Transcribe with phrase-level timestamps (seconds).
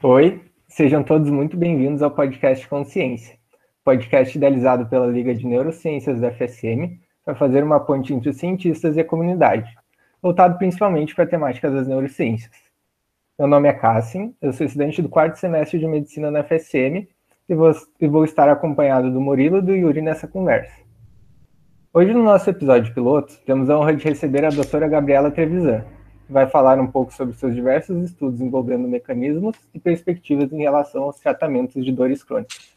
[0.00, 3.36] Oi, sejam todos muito bem-vindos ao podcast Consciência,
[3.82, 8.96] podcast idealizado pela Liga de Neurociências da FSM para fazer uma ponte entre os cientistas
[8.96, 9.68] e a comunidade,
[10.22, 12.54] voltado principalmente para a temática das neurociências.
[13.36, 17.08] Meu nome é Cassim, eu sou estudante do quarto semestre de Medicina na FSM
[17.48, 20.80] e vou, e vou estar acompanhado do Murilo e do Yuri nessa conversa.
[21.92, 25.84] Hoje, no nosso episódio piloto, temos a honra de receber a doutora Gabriela Trevisan,
[26.28, 31.18] vai falar um pouco sobre seus diversos estudos envolvendo mecanismos e perspectivas em relação aos
[31.18, 32.76] tratamentos de dores crônicas.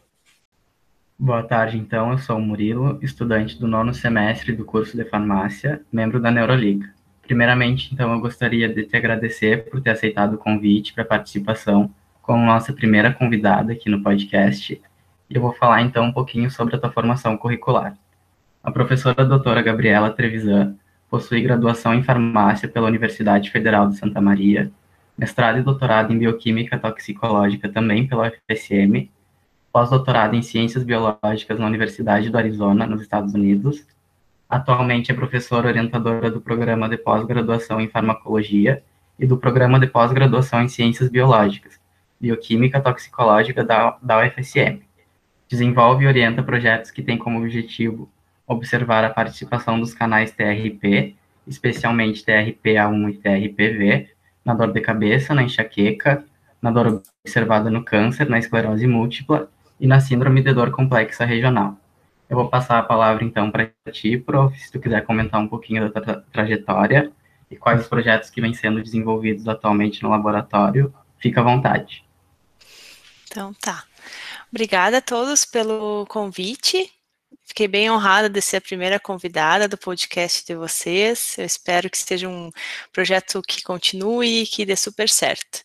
[1.20, 2.12] Boa tarde, então.
[2.12, 6.90] Eu sou o Murilo, estudante do nono semestre do curso de farmácia, membro da Neuroliga.
[7.22, 12.44] Primeiramente, então, eu gostaria de te agradecer por ter aceitado o convite para participação como
[12.44, 14.82] nossa primeira convidada aqui no podcast.
[15.30, 17.96] E eu vou falar, então, um pouquinho sobre a tua formação curricular.
[18.64, 20.76] A professora doutora Gabriela Trevisan
[21.12, 24.72] possui graduação em farmácia pela Universidade Federal de Santa Maria,
[25.16, 29.12] mestrado e doutorado em bioquímica toxicológica também pela UFSM,
[29.72, 33.86] pós-doutorado em ciências biológicas na Universidade do Arizona, nos Estados Unidos,
[34.52, 38.84] Atualmente é professora orientadora do programa de pós-graduação em farmacologia
[39.18, 41.80] e do programa de pós-graduação em ciências biológicas,
[42.20, 44.82] bioquímica toxicológica da, da UFSM.
[45.48, 48.10] Desenvolve e orienta projetos que têm como objetivo
[48.52, 51.16] observar a participação dos canais TRP,
[51.48, 54.10] especialmente TRPA1 e TRPV,
[54.44, 56.26] na dor de cabeça, na enxaqueca,
[56.62, 61.78] na dor observada no câncer, na esclerose múltipla e na síndrome de dor complexa regional.
[62.30, 65.92] Eu vou passar a palavra então para ti, prof, se tu quiser comentar um pouquinho
[65.92, 67.12] da tua trajetória
[67.50, 72.06] e quais os projetos que vêm sendo desenvolvidos atualmente no laboratório, fica à vontade.
[73.30, 73.84] Então tá.
[74.50, 76.90] Obrigada a todos pelo convite.
[77.46, 81.38] Fiquei bem honrada de ser a primeira convidada do podcast de vocês.
[81.38, 82.50] Eu espero que seja um
[82.94, 85.62] projeto que continue e que dê super certo.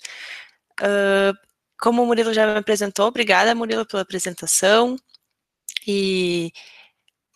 [0.80, 1.36] Uh,
[1.78, 4.97] como o Murilo já me apresentou, obrigada, Murilo, pela apresentação.
[5.87, 6.53] E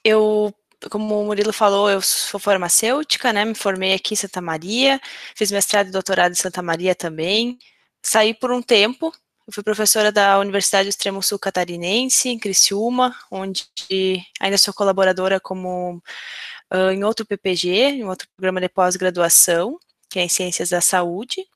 [0.04, 0.54] eu,
[0.90, 3.44] como o Murilo falou, eu sou farmacêutica, né?
[3.44, 5.00] Me formei aqui em Santa Maria,
[5.36, 7.58] fiz mestrado e doutorado em Santa Maria também.
[8.02, 9.12] Saí por um tempo,
[9.52, 13.64] fui professora da Universidade do Extremo Sul Catarinense, em Criciúma, onde
[14.40, 16.02] ainda sou colaboradora como
[16.72, 19.78] uh, em outro PPG, em outro programa de pós-graduação,
[20.08, 21.46] que é em Ciências da Saúde.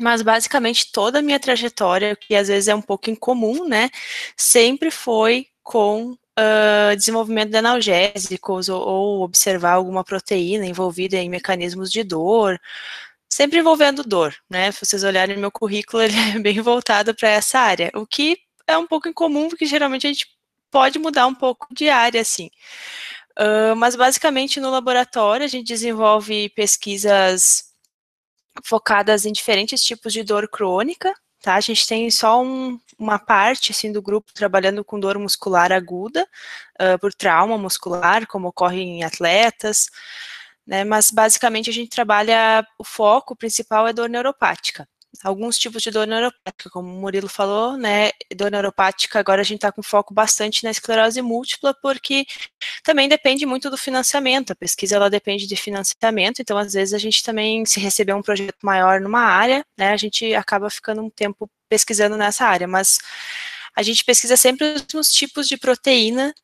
[0.00, 3.90] Mas basicamente toda a minha trajetória, que às vezes é um pouco incomum, né,
[4.36, 11.90] sempre foi com uh, desenvolvimento de analgésicos ou, ou, observar alguma proteína envolvida em mecanismos
[11.90, 12.60] de dor,
[13.34, 14.70] sempre envolvendo dor, né?
[14.70, 18.78] Se vocês olharem meu currículo, ele é bem voltado para essa área, o que é
[18.78, 20.28] um pouco incomum, porque geralmente a gente
[20.70, 22.48] pode mudar um pouco de área, assim.
[23.36, 27.64] Uh, mas basicamente no laboratório a gente desenvolve pesquisas
[28.64, 31.12] focadas em diferentes tipos de dor crônica,
[31.42, 31.56] tá?
[31.56, 36.24] A gente tem só um, uma parte, assim, do grupo trabalhando com dor muscular aguda,
[36.80, 39.88] uh, por trauma muscular, como ocorre em atletas,
[40.66, 40.84] né?
[40.84, 44.86] Mas, basicamente, a gente trabalha, o foco principal é dor neuropática
[45.22, 49.58] alguns tipos de dor neuropática, como o Murilo falou, né, dor neuropática, agora a gente
[49.58, 52.26] está com foco bastante na esclerose múltipla, porque
[52.82, 56.98] também depende muito do financiamento, a pesquisa ela depende de financiamento, então às vezes a
[56.98, 61.10] gente também, se receber um projeto maior numa área, né, a gente acaba ficando um
[61.10, 62.98] tempo pesquisando nessa área, mas
[63.76, 66.34] a gente pesquisa sempre os tipos de proteína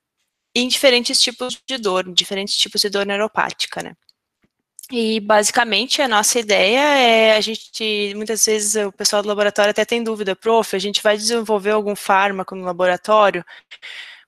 [0.54, 3.94] em diferentes tipos de dor, diferentes tipos de dor neuropática, né.
[4.92, 9.84] E basicamente a nossa ideia é a gente, muitas vezes o pessoal do laboratório até
[9.84, 13.44] tem dúvida, prof, a gente vai desenvolver algum fármaco no laboratório?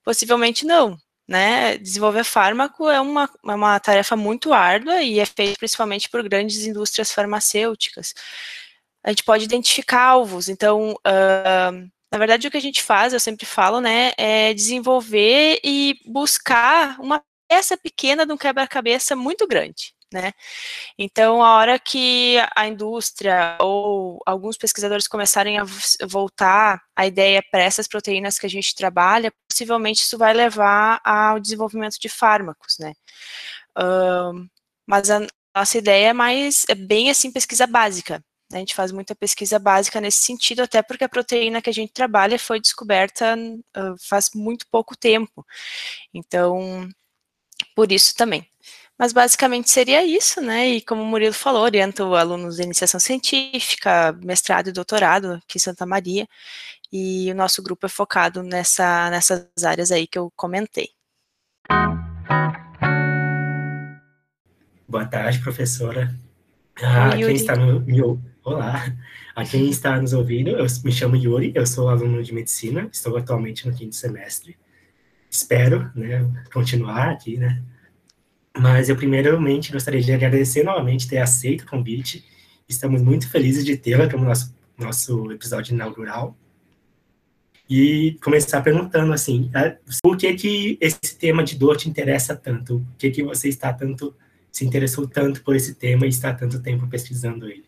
[0.05, 0.97] Possivelmente não,
[1.29, 1.79] né?
[1.79, 6.65] Desenvolver fármaco é uma, é uma tarefa muito árdua e é feita principalmente por grandes
[6.65, 8.15] indústrias farmacêuticas.
[9.05, 13.21] A gente pode identificar alvos, então, uh, na verdade o que a gente faz, eu
[13.21, 19.93] sempre falo, né, é desenvolver e buscar uma peça pequena de um quebra-cabeça muito grande
[20.13, 20.33] né?
[20.99, 25.65] Então, a hora que a indústria ou alguns pesquisadores começarem a
[26.07, 31.41] voltar a ideia para essas proteínas que a gente trabalha, possivelmente isso vai levar ao
[31.41, 32.93] desenvolvimento de fármacos, né?
[33.79, 34.49] Uh,
[34.87, 38.23] mas a nossa ideia é mais, é bem assim, pesquisa básica.
[38.51, 38.59] Né?
[38.59, 41.93] A gente faz muita pesquisa básica nesse sentido, até porque a proteína que a gente
[41.93, 45.45] trabalha foi descoberta uh, faz muito pouco tempo.
[46.13, 46.89] Então,
[47.75, 48.47] por isso também.
[49.03, 50.69] Mas basicamente seria isso, né?
[50.69, 55.59] E como o Murilo falou, oriento alunos de iniciação científica, mestrado e doutorado aqui em
[55.59, 56.25] Santa Maria.
[56.93, 60.91] E o nosso grupo é focado nessa, nessas áreas aí que eu comentei.
[64.87, 66.15] Boa tarde, professora.
[66.81, 68.01] Ah, quem está no, me,
[68.45, 68.87] Olá,
[69.35, 73.17] a quem está nos ouvindo, eu me chamo Yuri, eu sou aluno de medicina, estou
[73.17, 74.57] atualmente no quinto semestre.
[75.29, 77.61] Espero, né, continuar aqui, né?
[78.57, 82.25] Mas eu primeiramente gostaria de agradecer novamente ter aceito o convite.
[82.69, 86.37] Estamos muito felizes de tê-la como nosso nosso episódio inaugural
[87.69, 89.51] e começar perguntando assim,
[90.03, 92.81] por que que esse tema de dor te interessa tanto?
[92.81, 94.15] Por que que você está tanto
[94.51, 97.65] se interessou tanto por esse tema e está tanto tempo pesquisando ele?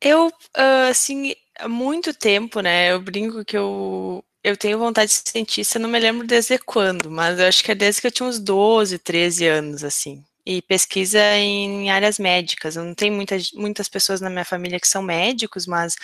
[0.00, 5.14] Eu, ah, assim, há muito tempo, né, eu brinco que eu, eu tenho vontade de
[5.14, 8.12] ser cientista, não me lembro desde quando, mas eu acho que é desde que eu
[8.12, 10.22] tinha uns 12, 13 anos, assim.
[10.46, 12.76] E pesquisa em áreas médicas.
[12.76, 15.96] Eu não tenho muitas, muitas pessoas na minha família que são médicos, mas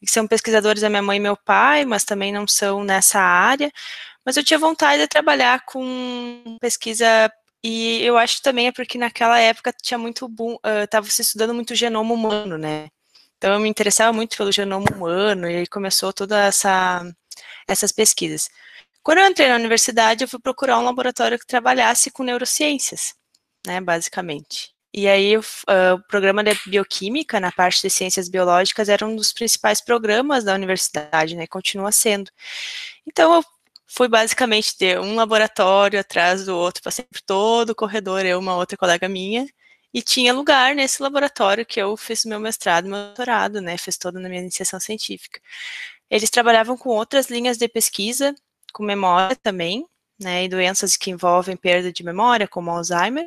[0.00, 3.70] que são pesquisadores, a minha mãe e meu pai, mas também não são nessa área.
[4.24, 7.30] Mas eu tinha vontade de trabalhar com pesquisa
[7.62, 11.74] e eu acho também é porque naquela época tinha muito boom, uh, se estudando muito
[11.74, 12.88] genoma humano, né?
[13.38, 17.04] Então eu me interessava muito pelo genoma humano e aí começou toda essa
[17.68, 18.48] essas pesquisas.
[19.02, 23.14] Quando eu entrei na universidade, eu fui procurar um laboratório que trabalhasse com neurociências,
[23.66, 24.74] né, basicamente.
[24.96, 25.42] E aí, uh,
[25.96, 30.54] o programa de bioquímica, na parte de ciências biológicas, era um dos principais programas da
[30.54, 32.30] universidade, né, continua sendo.
[33.06, 33.44] Então, eu
[33.88, 38.56] fui basicamente ter um laboratório atrás do outro, passei por todo o corredor, eu uma
[38.56, 39.46] outra colega minha,
[39.92, 44.18] e tinha lugar nesse laboratório que eu fiz meu mestrado, meu doutorado, né, fiz toda
[44.20, 45.40] na minha iniciação científica.
[46.10, 48.34] Eles trabalhavam com outras linhas de pesquisa,
[48.72, 49.86] com memória também,
[50.20, 53.26] né, e doenças que envolvem perda de memória, como Alzheimer.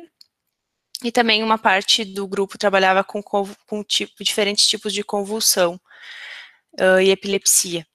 [1.02, 5.80] E também uma parte do grupo trabalhava com, com tipo, diferentes tipos de convulsão
[6.80, 7.86] uh, e epilepsia.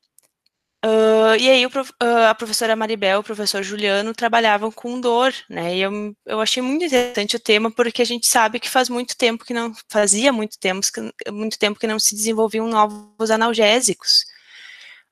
[0.85, 5.33] Uh, e aí o, uh, a professora Maribel e o professor Juliano trabalhavam com dor,
[5.49, 5.77] né?
[5.77, 9.15] E eu, eu achei muito interessante o tema porque a gente sabe que faz muito
[9.15, 14.25] tempo que não fazia muito tempo que, muito tempo que não se desenvolviam novos analgésicos.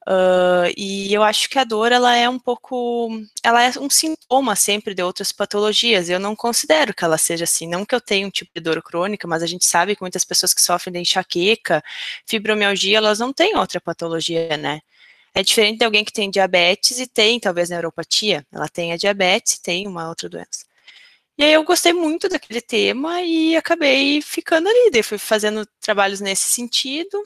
[0.07, 3.09] Uh, e eu acho que a dor ela é um pouco,
[3.44, 6.09] ela é um sintoma sempre de outras patologias.
[6.09, 8.81] Eu não considero que ela seja assim, não que eu tenha um tipo de dor
[8.81, 11.83] crônica, mas a gente sabe que muitas pessoas que sofrem de enxaqueca,
[12.25, 14.81] fibromialgia, elas não têm outra patologia, né?
[15.33, 18.45] É diferente de alguém que tem diabetes e tem, talvez, neuropatia.
[18.51, 20.65] Ela tem a diabetes e tem uma outra doença.
[21.38, 24.92] E aí eu gostei muito daquele tema e acabei ficando ali.
[24.92, 27.24] Daí fui fazendo trabalhos nesse sentido.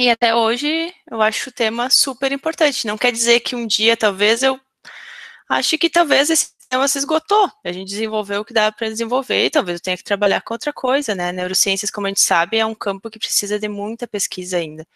[0.00, 2.86] E até hoje eu acho o tema super importante.
[2.86, 4.58] Não quer dizer que um dia, talvez, eu
[5.46, 7.52] acho que talvez esse tema se esgotou.
[7.62, 10.54] A gente desenvolveu o que dá para desenvolver e talvez eu tenha que trabalhar com
[10.54, 11.32] outra coisa, né?
[11.32, 14.86] Neurociências, como a gente sabe, é um campo que precisa de muita pesquisa ainda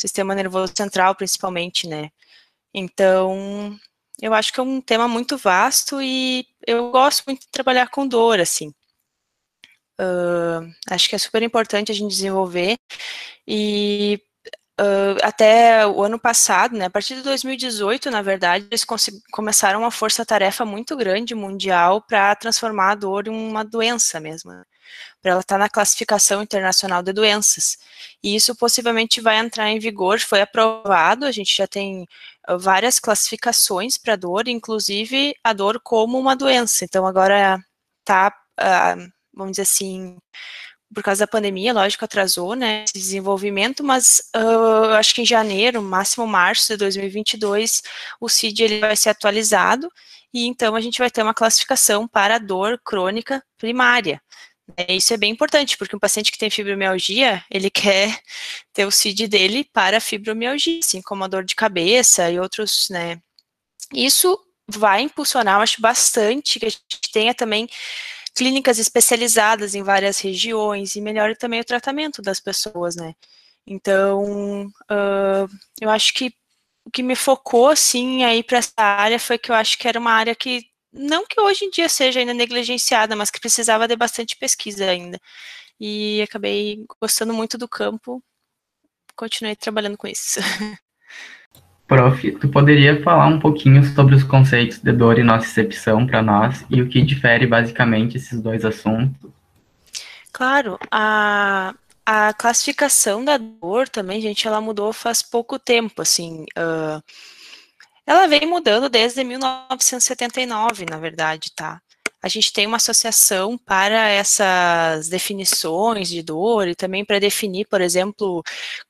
[0.00, 2.10] sistema nervoso central, principalmente, né?
[2.72, 3.76] Então,
[4.22, 8.06] eu acho que é um tema muito vasto e eu gosto muito de trabalhar com
[8.06, 8.72] dor, assim.
[10.00, 12.78] Uh, acho que é super importante a gente desenvolver
[13.44, 14.22] e
[14.80, 18.84] uh, até o ano passado, né, a partir de 2018, na verdade, eles
[19.30, 24.52] começaram uma força-tarefa muito grande mundial para transformar a dor em uma doença mesmo.
[24.52, 24.62] Né?
[25.20, 27.78] para ela estar tá na classificação internacional de doenças.
[28.22, 32.06] E isso possivelmente vai entrar em vigor, foi aprovado, a gente já tem
[32.58, 36.84] várias classificações para dor, inclusive a dor como uma doença.
[36.84, 37.58] Então agora
[38.00, 40.16] está, uh, vamos dizer assim,
[40.94, 45.82] por causa da pandemia, lógico, atrasou, né, esse desenvolvimento, mas uh, acho que em janeiro,
[45.82, 47.82] máximo março de 2022,
[48.20, 49.90] o CID ele vai ser atualizado,
[50.32, 54.20] e então a gente vai ter uma classificação para dor crônica primária,
[54.76, 58.20] é, isso é bem importante, porque um paciente que tem fibromialgia, ele quer
[58.72, 63.20] ter o CID dele para fibromialgia, assim como a dor de cabeça e outros, né.
[63.92, 67.68] Isso vai impulsionar, eu acho, bastante que a gente tenha também
[68.34, 73.14] clínicas especializadas em várias regiões e melhore também o tratamento das pessoas, né.
[73.66, 75.48] Então, uh,
[75.80, 76.32] eu acho que
[76.86, 79.98] o que me focou, assim, aí para essa área foi que eu acho que era
[80.00, 83.96] uma área que não que hoje em dia seja ainda negligenciada, mas que precisava de
[83.96, 85.20] bastante pesquisa ainda.
[85.80, 88.22] E acabei gostando muito do campo,
[89.16, 90.40] continuei trabalhando com isso.
[91.88, 96.62] Prof, tu poderia falar um pouquinho sobre os conceitos de dor e nocicepção para nós
[96.68, 99.30] e o que difere basicamente esses dois assuntos?
[100.30, 107.02] Claro, a, a classificação da dor também, gente, ela mudou faz pouco tempo, assim, uh,
[108.06, 111.80] ela vem mudando desde 1979, na verdade, tá?
[112.28, 117.80] A gente tem uma associação para essas definições de dor e também para definir, por
[117.80, 118.42] exemplo,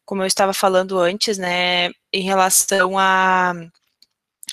[0.05, 3.55] como eu estava falando antes, né, em relação a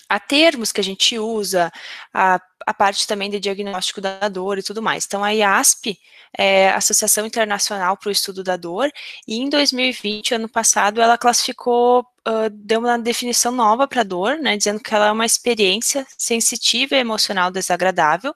[0.09, 1.71] a termos que a gente usa,
[2.13, 5.05] a, a parte também de diagnóstico da dor e tudo mais.
[5.05, 5.99] Então, a IASP
[6.37, 8.91] é a Associação Internacional para o Estudo da Dor,
[9.27, 14.37] e em 2020, ano passado, ela classificou, uh, deu uma definição nova para a dor,
[14.37, 18.33] né, dizendo que ela é uma experiência sensitiva e emocional desagradável,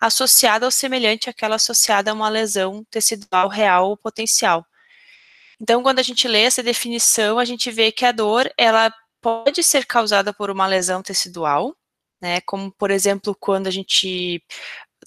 [0.00, 4.66] associada ou semelhante àquela associada a uma lesão tecidual real ou potencial.
[5.60, 8.92] Então, quando a gente lê essa definição, a gente vê que a dor, ela
[9.24, 11.74] pode ser causada por uma lesão tecidual,
[12.20, 14.42] né, como, por exemplo, quando a gente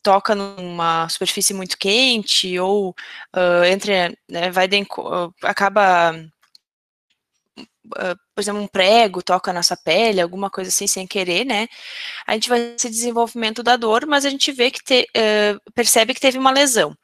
[0.02, 2.96] toca numa superfície muito quente ou
[3.36, 6.14] uh, entre, né, vai de, uh, acaba,
[7.60, 11.68] uh, por exemplo, um prego toca nossa pele, alguma coisa assim sem querer, né?
[12.26, 15.08] A gente vai ter desenvolvimento da dor, mas a gente vê que te,
[15.76, 16.98] percebe que teve uma lesão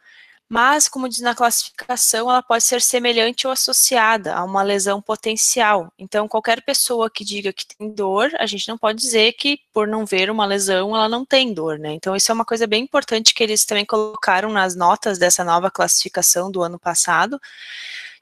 [0.50, 5.92] mas, como diz na classificação, ela pode ser semelhante ou associada a uma lesão potencial.
[5.98, 9.88] Então, qualquer pessoa que diga que tem dor, a gente não pode dizer que, por
[9.88, 11.94] não ver uma lesão, ela não tem dor, né?
[11.94, 15.72] Então, isso é uma coisa bem importante que eles também colocaram nas notas dessa nova
[15.72, 17.40] classificação do ano passado,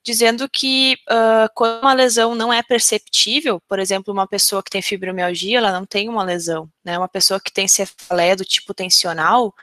[0.03, 4.81] dizendo que uh, quando uma lesão não é perceptível, por exemplo, uma pessoa que tem
[4.81, 6.97] fibromialgia, ela não tem uma lesão, né?
[6.97, 9.53] Uma pessoa que tem cefaleia do tipo tensional,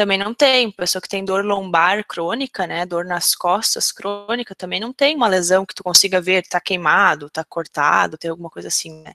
[0.00, 0.70] também não tem.
[0.70, 5.28] Pessoa que tem dor lombar crônica, né, dor nas costas crônica, também não tem uma
[5.28, 9.12] lesão que tu consiga ver, tá queimado, tá cortado, tem alguma coisa assim, né.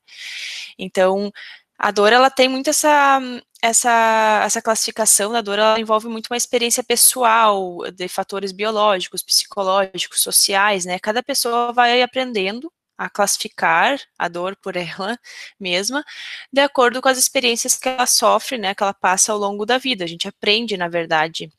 [0.78, 1.32] Então,
[1.78, 3.20] a dor, ela tem muito essa,
[3.62, 10.22] essa, essa classificação da dor, ela envolve muito uma experiência pessoal, de fatores biológicos, psicológicos,
[10.22, 15.20] sociais, né, cada pessoa vai aprendendo a classificar a dor por ela
[15.60, 16.04] mesma,
[16.52, 19.78] de acordo com as experiências que ela sofre, né, que ela passa ao longo da
[19.78, 20.04] vida.
[20.06, 21.52] A gente aprende, na verdade,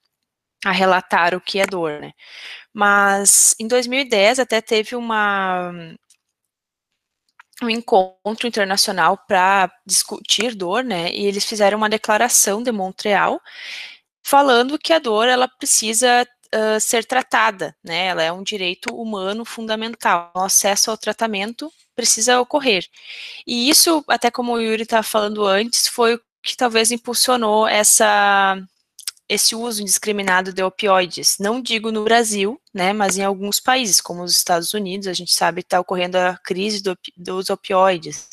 [0.65, 2.13] a relatar o que é dor, né.
[2.75, 5.73] Mas em 2010 até teve uma
[7.63, 13.41] um encontro internacional para discutir dor, né, e eles fizeram uma declaração de Montreal
[14.25, 18.07] falando que a dor ela precisa uh, ser tratada, né?
[18.07, 20.33] Ela é um direito humano fundamental.
[20.35, 22.87] O acesso ao tratamento precisa ocorrer.
[23.47, 28.57] E isso, até como o Yuri estava falando antes, foi o que talvez impulsionou essa
[29.29, 31.37] esse uso indiscriminado de opioides.
[31.41, 35.33] Não digo no Brasil, né, mas em alguns países, como os Estados Unidos, a gente
[35.35, 38.29] sabe que está ocorrendo a crise do, dos opioides.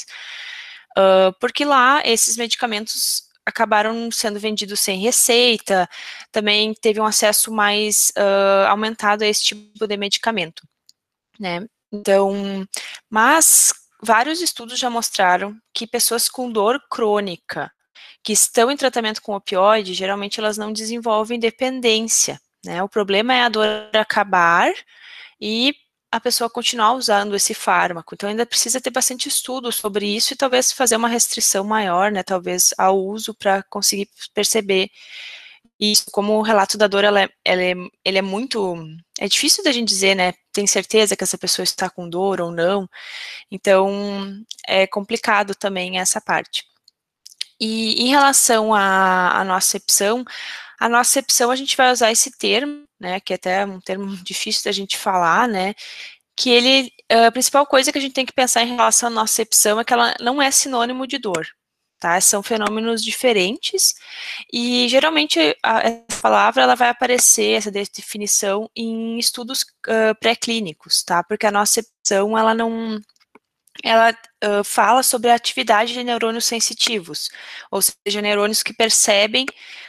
[0.96, 5.88] Uh, porque lá esses medicamentos acabaram sendo vendidos sem receita,
[6.32, 10.64] também teve um acesso mais uh, aumentado a esse tipo de medicamento,
[11.40, 11.66] né?
[11.92, 12.68] Então,
[13.10, 17.72] mas vários estudos já mostraram que pessoas com dor crônica
[18.24, 22.82] que estão em tratamento com opioide, geralmente elas não desenvolvem dependência, né?
[22.82, 24.72] O problema é a dor acabar
[25.40, 25.76] e
[26.14, 28.14] a pessoa continuar usando esse fármaco.
[28.14, 32.22] Então, ainda precisa ter bastante estudo sobre isso e talvez fazer uma restrição maior, né,
[32.22, 34.92] talvez ao uso para conseguir perceber
[35.80, 36.06] isso.
[36.12, 37.74] Como o relato da dor, ela é, ela é,
[38.06, 38.76] ele é muito,
[39.20, 42.52] é difícil da gente dizer, né, tem certeza que essa pessoa está com dor ou
[42.52, 42.88] não.
[43.50, 46.64] Então, é complicado também essa parte.
[47.60, 50.24] E em relação à, à nocepção,
[50.80, 54.64] a nocepção a gente vai usar esse termo né, que é até um termo difícil
[54.64, 55.76] da gente falar, né,
[56.36, 56.92] que ele,
[57.28, 59.94] a principal coisa que a gente tem que pensar em relação à nocepção é que
[59.94, 61.48] ela não é sinônimo de dor,
[62.00, 63.94] tá, são fenômenos diferentes,
[64.52, 71.46] e geralmente essa palavra, ela vai aparecer, essa definição, em estudos uh, pré-clínicos, tá, porque
[71.46, 73.00] a nocepção, ela não,
[73.84, 77.30] ela uh, fala sobre a atividade de neurônios sensitivos,
[77.72, 79.46] ou seja, neurônios que percebem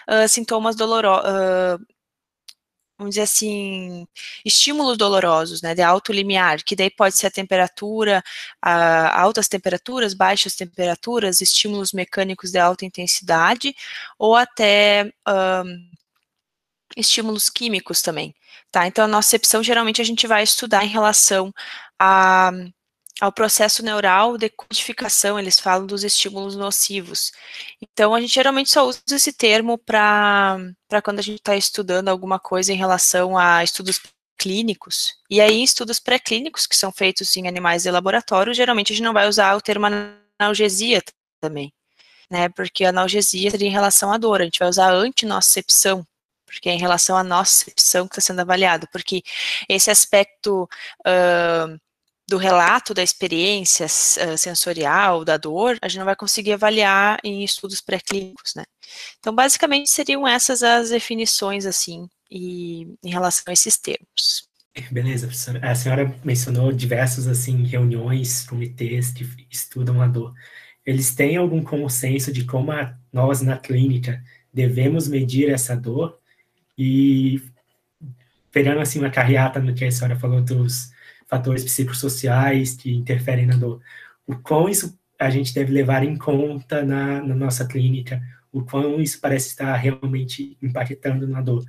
[0.09, 1.81] uh, sintomas dolorosos,
[3.05, 4.07] vamos dizer assim,
[4.45, 8.23] estímulos dolorosos, né, de alto limiar, que daí pode ser a temperatura,
[8.63, 13.75] a altas temperaturas, baixas temperaturas, estímulos mecânicos de alta intensidade,
[14.19, 15.91] ou até um,
[16.97, 18.35] estímulos químicos também,
[18.71, 18.87] tá?
[18.87, 21.53] Então, a nocepção, geralmente, a gente vai estudar em relação
[21.99, 22.51] a
[23.21, 27.33] ao processo neural de codificação, eles falam dos estímulos nocivos.
[27.81, 32.39] Então, a gente geralmente só usa esse termo para quando a gente está estudando alguma
[32.39, 34.01] coisa em relação a estudos
[34.37, 35.15] clínicos.
[35.31, 39.13] E aí, estudos pré-clínicos, que são feitos em animais de laboratório, geralmente a gente não
[39.13, 39.87] vai usar o termo
[40.39, 41.03] analgesia
[41.41, 41.73] também,
[42.31, 42.49] né?
[42.49, 46.05] Porque analgesia seria em relação à dor, a gente vai usar antinocepção,
[46.45, 49.23] porque é em relação à nocepção que está sendo avaliado, porque
[49.69, 50.69] esse aspecto
[51.07, 51.81] uh,
[52.27, 57.45] do relato da experiência uh, sensorial, da dor, a gente não vai conseguir avaliar em
[57.45, 58.65] estudos pré-clínicos, né?
[59.19, 64.49] Então, basicamente, seriam essas as definições, assim, e, em relação a esses termos.
[64.91, 65.61] Beleza, professora.
[65.71, 70.35] A senhora mencionou diversas, assim, reuniões, comitês que estudam a dor.
[70.85, 76.19] eles têm algum consenso de como a, nós na clínica devemos medir essa dor
[76.77, 77.43] e
[78.53, 80.94] pegando assim uma carreata no que a senhora falou dos
[81.35, 83.81] fatores psicossociais que interferem na dor,
[84.25, 88.23] o quão isso a gente deve levar em conta na, na nossa clínica,
[88.53, 91.65] o quão isso parece estar realmente impactando na dor.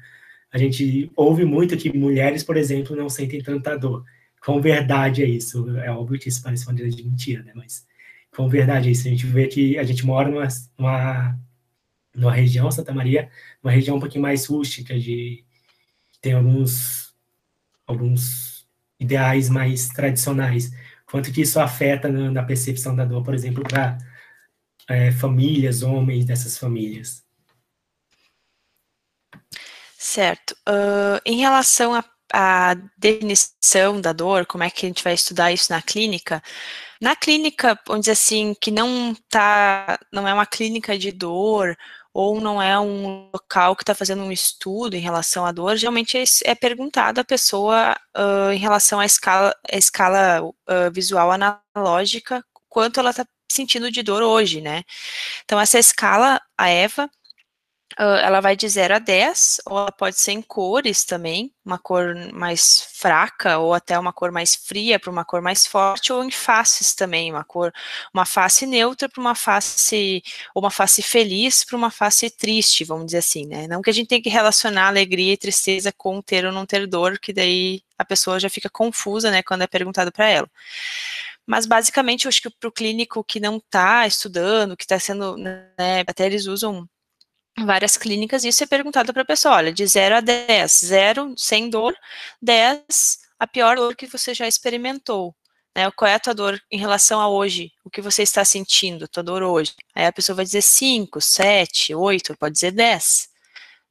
[0.51, 4.05] A gente ouve muito que mulheres, por exemplo, não sentem tanta dor.
[4.39, 5.67] Com verdade é isso.
[5.79, 7.51] É óbvio que isso parece uma grande mentira, né?
[7.55, 7.85] Mas
[8.35, 9.07] com verdade é isso.
[9.07, 11.39] A gente vê que a gente mora numa, numa,
[12.15, 13.29] numa região, Santa Maria,
[13.63, 15.43] uma região um pouquinho mais rústica, de
[16.21, 17.13] tem alguns
[17.87, 18.44] alguns
[18.99, 20.71] ideais mais tradicionais.
[21.05, 23.97] Quanto que isso afeta na, na percepção da dor, por exemplo, para
[24.89, 27.23] é, famílias, homens dessas famílias?
[29.97, 30.55] Certo.
[30.67, 35.71] Uh, em relação à definição da dor, como é que a gente vai estudar isso
[35.71, 36.43] na clínica?
[37.01, 41.75] Na clínica, vamos dizer assim, que não tá, não é uma clínica de dor
[42.15, 46.17] ou não é um local que está fazendo um estudo em relação à dor, geralmente
[46.17, 52.41] é, é perguntado à pessoa uh, em relação à escala, à escala uh, visual analógica,
[52.69, 54.83] quanto ela está sentindo de dor hoje, né?
[55.43, 57.09] Então, essa escala, a EVA,
[57.97, 62.15] ela vai de 0 a 10, ou ela pode ser em cores também, uma cor
[62.33, 66.31] mais fraca, ou até uma cor mais fria para uma cor mais forte, ou em
[66.31, 67.71] faces também, uma cor,
[68.13, 70.21] uma face neutra para uma face,
[70.53, 73.67] ou uma face feliz para uma face triste, vamos dizer assim, né?
[73.67, 76.87] Não que a gente tenha que relacionar alegria e tristeza com ter ou não ter
[76.87, 80.49] dor, que daí a pessoa já fica confusa, né, quando é perguntado para ela.
[81.45, 85.37] Mas basicamente, eu acho que para o clínico que não está estudando, que está sendo,
[85.37, 85.69] né,
[86.07, 86.89] até eles usam
[87.63, 91.69] várias clínicas, isso é perguntado para a pessoa, olha, de 0 a 10, 0 sem
[91.69, 91.95] dor,
[92.41, 95.35] 10 a pior dor que você já experimentou,
[95.75, 99.07] né, qual é a tua dor em relação a hoje, o que você está sentindo,
[99.07, 103.29] tua dor hoje, aí a pessoa vai dizer 5, 7, 8, pode dizer 10,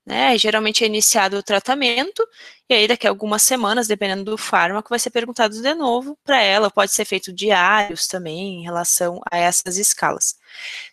[0.06, 2.26] né, geralmente é iniciado o tratamento,
[2.68, 6.42] e aí daqui a algumas semanas, dependendo do fármaco, vai ser perguntado de novo para
[6.42, 10.36] ela, pode ser feito diários também, em relação a essas escalas.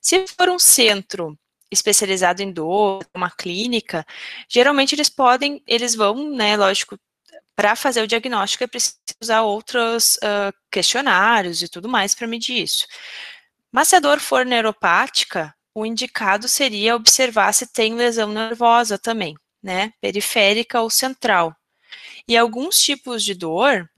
[0.02, 1.38] Se for um centro
[1.72, 4.06] especializado em dor, uma clínica,
[4.50, 6.98] geralmente eles podem, eles vão, né, lógico,
[7.56, 12.64] para fazer o diagnóstico é preciso usar outros uh, questionários e tudo mais para medir
[12.64, 12.88] isso.
[13.72, 19.36] Mas se a dor for neuropática, o indicado seria observar se tem lesão nervosa também,
[19.62, 21.56] né, periférica ou central.
[22.28, 23.90] E alguns tipos de dor,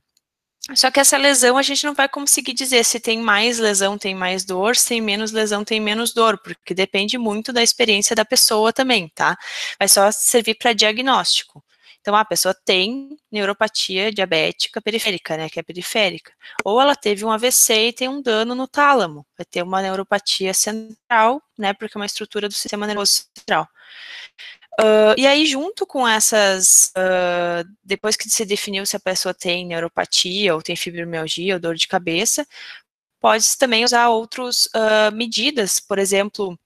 [0.75, 4.15] só que essa lesão a gente não vai conseguir dizer se tem mais lesão, tem
[4.15, 8.23] mais dor, se tem menos lesão, tem menos dor, porque depende muito da experiência da
[8.23, 9.37] pessoa também, tá?
[9.77, 11.61] Vai só servir para diagnóstico.
[11.99, 16.33] Então, a pessoa tem neuropatia diabética periférica, né, que é periférica.
[16.63, 20.53] Ou ela teve um AVC e tem um dano no tálamo, vai ter uma neuropatia
[20.53, 23.67] central, né, porque é uma estrutura do sistema nervoso central.
[24.79, 29.65] Uh, e aí, junto com essas, uh, depois que se definiu se a pessoa tem
[29.65, 32.45] neuropatia, ou tem fibromialgia, ou dor de cabeça,
[33.21, 36.57] pode também usar outras uh, medidas, por exemplo,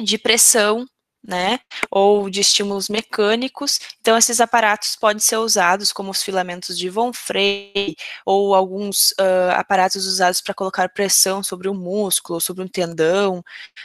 [0.00, 0.86] de pressão,
[1.22, 1.58] né,
[1.90, 3.80] ou de estímulos mecânicos.
[4.00, 9.12] Então, esses aparatos podem ser usados como os filamentos de Von Frey, ou alguns
[9.56, 13.42] aparatos usados para colocar pressão sobre o músculo, sobre um tendão,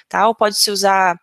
[0.07, 0.35] tal.
[0.35, 1.19] Pode-se usar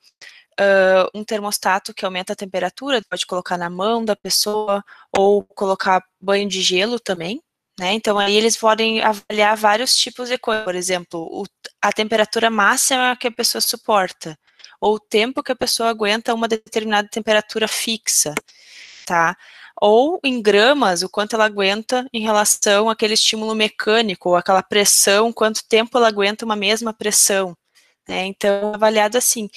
[0.60, 4.84] uh, um termostato que aumenta a temperatura, pode colocar na mão da pessoa,
[5.16, 7.40] ou colocar banho de gelo também,
[7.78, 7.92] né?
[7.92, 11.44] Então aí eles podem avaliar vários tipos de coisas, por exemplo, o,
[11.80, 14.38] a temperatura máxima que a pessoa suporta,
[14.80, 18.34] ou o tempo que a pessoa aguenta uma determinada temperatura fixa,
[19.06, 19.36] tá?
[19.80, 25.32] Ou em gramas, o quanto ela aguenta em relação àquele estímulo mecânico, ou aquela pressão,
[25.32, 27.56] quanto tempo ela aguenta uma mesma pressão.
[28.08, 28.26] Né?
[28.26, 29.48] Então, avaliado assim.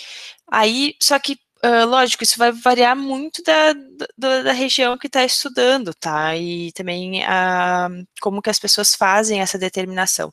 [0.52, 3.74] Aí, só que, uh, lógico, isso vai variar muito da,
[4.18, 6.36] da, da região que está estudando, tá?
[6.36, 10.32] E também uh, como que as pessoas fazem essa determinação.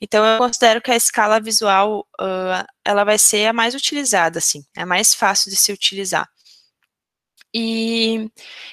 [0.00, 4.64] Então, eu considero que a escala visual, uh, ela vai ser a mais utilizada, assim,
[4.76, 6.28] é mais fácil de se utilizar.
[7.54, 8.30] E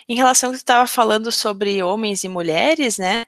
[0.08, 3.26] em relação ao que você estava falando sobre homens e mulheres, né?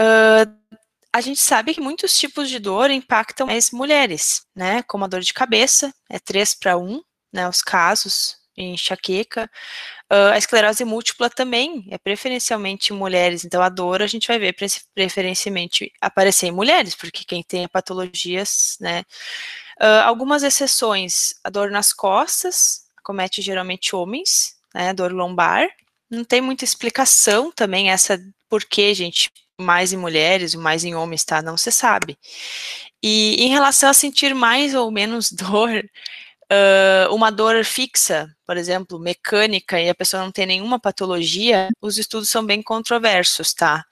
[0.00, 0.77] Uh,
[1.18, 4.82] a gente sabe que muitos tipos de dor impactam mais mulheres, né?
[4.84, 7.02] Como a dor de cabeça, é 3 para 1,
[7.32, 7.48] né?
[7.48, 9.50] Os casos em enxaqueca.
[10.10, 14.38] Uh, a esclerose múltipla também é preferencialmente em mulheres, então a dor a gente vai
[14.38, 14.54] ver
[14.94, 19.00] preferencialmente aparecer em mulheres, porque quem tem patologias, né?
[19.80, 24.94] Uh, algumas exceções, a dor nas costas, comete geralmente homens, né?
[24.94, 25.68] Dor lombar.
[26.08, 31.24] Não tem muita explicação também essa por que, gente, mais em mulheres, mais em homens,
[31.24, 31.42] tá?
[31.42, 32.16] Não se sabe.
[33.02, 35.70] E em relação a sentir mais ou menos dor,
[36.52, 41.98] uh, uma dor fixa, por exemplo, mecânica, e a pessoa não tem nenhuma patologia, os
[41.98, 43.84] estudos são bem controversos, tá?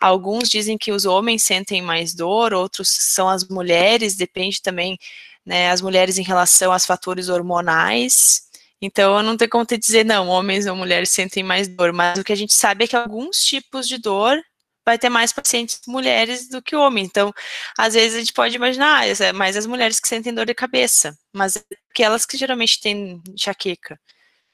[0.00, 4.98] Alguns dizem que os homens sentem mais dor, outros são as mulheres, depende também,
[5.44, 8.42] né, as mulheres em relação aos fatores hormonais.
[8.80, 12.18] Então, eu não tenho como te dizer, não, homens ou mulheres sentem mais dor, mas
[12.18, 14.40] o que a gente sabe é que alguns tipos de dor
[14.88, 17.08] vai ter mais pacientes mulheres do que homens.
[17.08, 17.32] Então,
[17.76, 20.54] às vezes a gente pode imaginar, ah, é mais as mulheres que sentem dor de
[20.54, 24.00] cabeça, mas é aquelas que geralmente têm enxaqueca,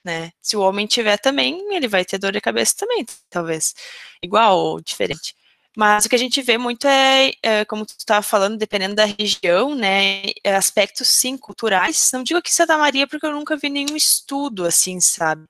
[0.04, 0.32] né?
[0.42, 3.74] Se o homem tiver também, ele vai ter dor de cabeça também, talvez.
[4.22, 5.34] Igual ou diferente.
[5.76, 9.04] Mas o que a gente vê muito é, é como tu estava falando, dependendo da
[9.04, 12.10] região, né, é aspectos, sim, culturais.
[12.12, 15.46] Não digo aqui Santa Maria, porque eu nunca vi nenhum estudo assim, sabe?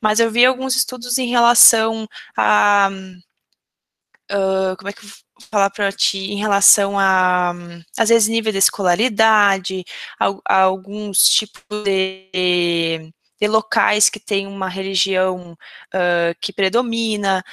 [0.00, 2.90] Mas eu vi alguns estudos em relação a
[4.78, 7.52] como é que eu vou falar para ti, em relação a,
[7.98, 9.84] às vezes, nível de escolaridade,
[10.18, 15.52] a, a alguns tipos de, de, locais que tem uma religião
[15.94, 17.44] uh, que predomina.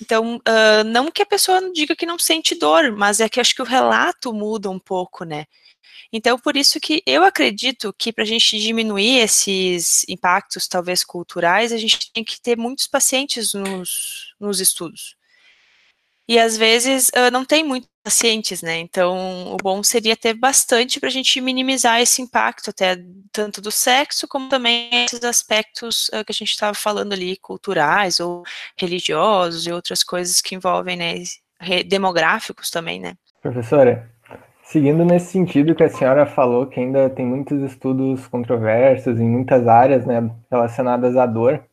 [0.00, 3.54] Então, uh, não que a pessoa diga que não sente dor, mas é que acho
[3.54, 5.46] que o relato muda um pouco, né?
[6.12, 11.72] Então, por isso que eu acredito que para a gente diminuir esses impactos, talvez culturais,
[11.72, 15.16] a gente tem que ter muitos pacientes nos, nos estudos.
[16.28, 18.78] E às vezes uh, não tem muitos pacientes, né?
[18.78, 22.96] Então, o bom seria ter bastante para a gente minimizar esse impacto, até
[23.32, 28.20] tanto do sexo, como também esses aspectos uh, que a gente estava falando ali, culturais
[28.20, 28.42] ou
[28.76, 31.14] religiosos e outras coisas que envolvem, né?
[31.86, 33.14] Demográficos também, né?
[33.40, 34.10] Professora,
[34.62, 39.66] seguindo nesse sentido que a senhora falou, que ainda tem muitos estudos controversos em muitas
[39.66, 41.64] áreas, né, relacionadas à dor,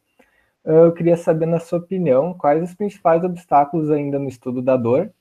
[0.65, 5.12] eu queria saber, na sua opinião, quais os principais obstáculos ainda no estudo da dor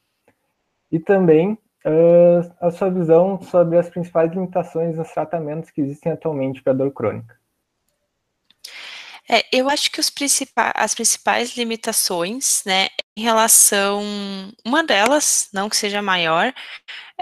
[0.90, 1.52] e também
[1.84, 6.92] uh, a sua visão sobre as principais limitações nos tratamentos que existem atualmente para dor
[6.92, 7.40] crônica.
[9.30, 14.02] É, eu acho que principais, as principais limitações, né, em relação,
[14.64, 16.52] uma delas, não que seja maior,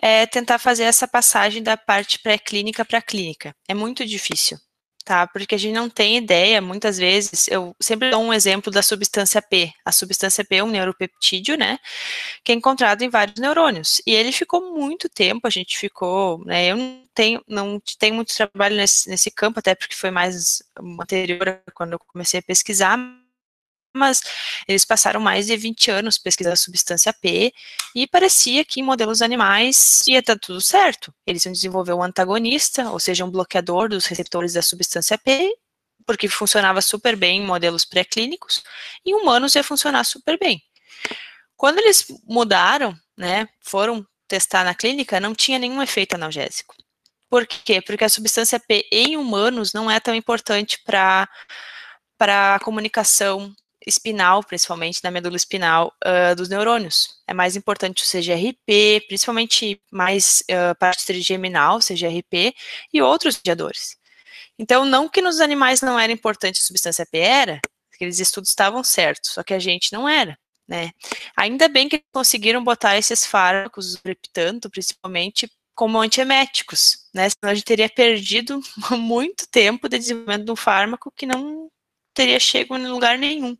[0.02, 3.54] é tentar fazer essa passagem da parte pré-clínica para clínica.
[3.68, 4.59] É muito difícil
[5.04, 5.26] tá?
[5.26, 9.42] Porque a gente não tem ideia, muitas vezes, eu sempre dou um exemplo da substância
[9.42, 9.72] P.
[9.84, 11.78] A substância P é um neuropeptídeo, né?
[12.44, 14.00] Que é encontrado em vários neurônios.
[14.06, 16.66] E ele ficou muito tempo, a gente ficou, né?
[16.70, 20.62] Eu não tenho, não tenho muito trabalho nesse, nesse campo, até porque foi mais
[21.00, 22.98] anterior quando eu comecei a pesquisar,
[23.94, 24.20] mas
[24.68, 27.53] eles passaram mais de 20 anos pesquisando a substância P
[27.94, 31.12] e parecia que em modelos animais ia estar tudo certo.
[31.26, 35.53] Eles iam desenvolver um antagonista, ou seja, um bloqueador dos receptores da substância P,
[36.07, 38.62] porque funcionava super bem em modelos pré-clínicos,
[39.05, 40.62] e em humanos ia funcionar super bem.
[41.57, 46.74] Quando eles mudaram, né, foram testar na clínica, não tinha nenhum efeito analgésico.
[47.29, 47.81] Por quê?
[47.81, 51.29] Porque a substância P em humanos não é tão importante para
[52.18, 53.50] para a comunicação
[53.87, 57.21] espinal, principalmente na medula espinal uh, dos neurônios.
[57.27, 62.55] É mais importante o CGRP, principalmente mais uh, parte trigeminal, CGRP,
[62.93, 63.97] e outros mediadores.
[64.59, 67.61] Então, não que nos animais não era importante a substância P era,
[67.95, 70.38] aqueles estudos estavam certos, só que a gente não era.
[70.69, 70.90] Né?
[71.37, 77.29] Ainda bem que conseguiram botar esses fármacos, o reptanto, principalmente, como antieméticos, né?
[77.31, 78.61] Senão a gente teria perdido
[78.93, 81.71] muito tempo de desenvolvimento de um fármaco que não
[82.14, 83.57] teria chego em lugar nenhum.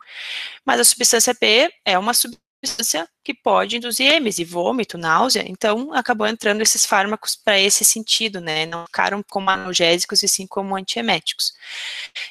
[0.65, 6.27] Mas a substância P é uma substância que pode induzir êmese, vômito, náusea, então acabou
[6.27, 8.67] entrando esses fármacos para esse sentido, né?
[8.67, 11.53] Não ficaram como analgésicos e sim como antieméticos.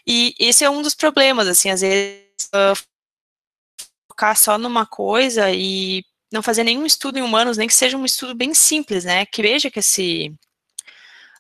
[0.05, 2.75] E esse é um dos problemas, assim, às vezes uh,
[4.11, 8.05] focar só numa coisa e não fazer nenhum estudo em humanos, nem que seja um
[8.05, 9.25] estudo bem simples, né?
[9.25, 10.33] Que veja que esse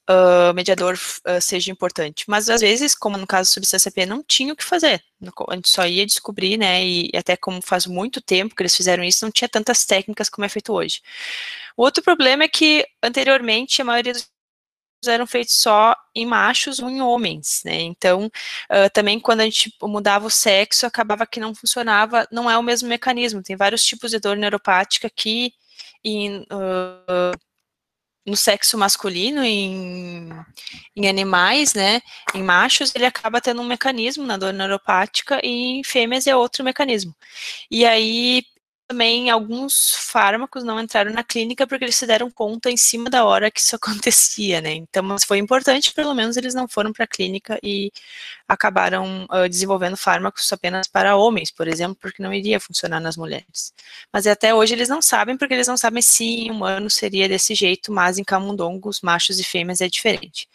[0.09, 2.25] uh, mediador uh, seja importante.
[2.27, 5.03] Mas às vezes, como no caso da substância P, não tinha o que fazer.
[5.49, 6.83] A gente só ia descobrir, né?
[6.85, 10.45] E até como faz muito tempo que eles fizeram isso, não tinha tantas técnicas como
[10.45, 11.01] é feito hoje.
[11.77, 14.29] O outro problema é que anteriormente a maioria dos
[15.07, 17.81] eram feitos só em machos ou em homens, né?
[17.81, 22.57] Então, uh, também quando a gente mudava o sexo, acabava que não funcionava, não é
[22.57, 23.41] o mesmo mecanismo.
[23.41, 25.53] Tem vários tipos de dor neuropática que
[26.03, 27.31] em, uh,
[28.25, 30.29] no sexo masculino, em,
[30.95, 32.01] em animais, né,
[32.33, 36.63] em machos, ele acaba tendo um mecanismo na dor neuropática e em fêmeas é outro
[36.63, 37.15] mecanismo.
[37.71, 38.43] E aí,
[38.89, 43.23] também alguns fármacos não entraram na clínica porque eles se deram conta em cima da
[43.23, 44.71] hora que isso acontecia, né?
[44.73, 47.91] Então, mas foi importante, pelo menos eles não foram para a clínica e
[48.47, 53.71] acabaram uh, desenvolvendo fármacos apenas para homens, por exemplo, porque não iria funcionar nas mulheres.
[54.11, 57.53] Mas até hoje eles não sabem, porque eles não sabem se em humano seria desse
[57.53, 60.47] jeito, mas em camundongos, machos e fêmeas é diferente.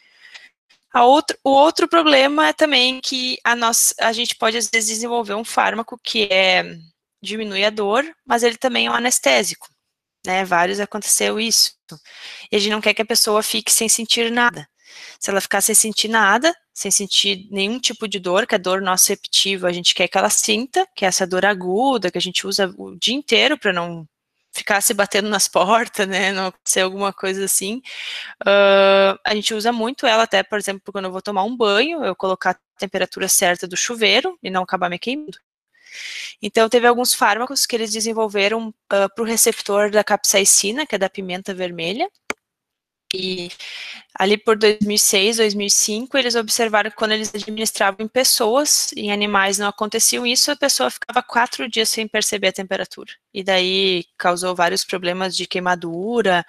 [0.93, 5.35] Outro, o outro problema é também que a, nossa, a gente pode, às vezes, desenvolver
[5.35, 6.79] um fármaco que é
[7.25, 9.69] diminui a dor, mas ele também é um anestésico,
[10.27, 10.45] né?
[10.45, 11.73] Vários aconteceu isso.
[12.51, 14.69] E a gente não quer que a pessoa fique sem sentir nada.
[15.19, 18.81] Se ela ficar sem sentir nada, sem sentir nenhum tipo de dor, que a dor
[18.81, 22.47] nociceptiva a gente quer que ela sinta, que é essa dor aguda, que a gente
[22.47, 24.07] usa o dia inteiro para não
[24.53, 27.83] ficar se batendo nas portas, né, não acontecer alguma coisa assim.
[28.43, 32.05] Uh, a gente usa muito ela até, por exemplo, quando eu vou tomar um banho,
[32.05, 35.39] eu colocar a temperatura certa do chuveiro e não acabar me queimando.
[36.43, 40.99] Então, teve alguns fármacos que eles desenvolveram uh, para o receptor da capsaicina, que é
[40.99, 42.09] da pimenta vermelha,
[43.15, 43.49] e
[44.19, 49.69] ali por 2006, 2005, eles observaram que quando eles administravam em pessoas, em animais não
[49.69, 53.13] aconteciam isso, a pessoa ficava quatro dias sem perceber a temperatura.
[53.33, 56.45] E daí causou vários problemas de queimadura.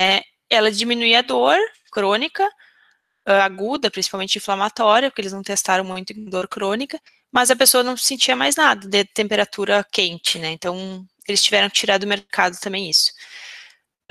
[0.00, 1.58] É, ela diminuía a dor
[1.92, 2.48] crônica,
[3.26, 7.00] aguda, principalmente inflamatória, porque eles não testaram muito dor crônica,
[7.32, 10.50] mas a pessoa não sentia mais nada de temperatura quente, né?
[10.50, 13.12] Então, eles tiveram que tirar do mercado também isso.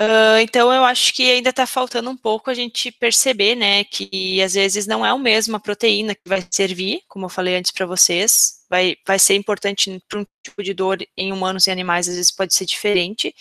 [0.00, 4.40] Uh, então, eu acho que ainda está faltando um pouco a gente perceber, né, que
[4.42, 7.70] às vezes não é o mesmo a proteína que vai servir, como eu falei antes
[7.70, 12.08] para vocês, vai, vai ser importante para um tipo de dor em humanos e animais,
[12.08, 13.34] às vezes pode ser diferente.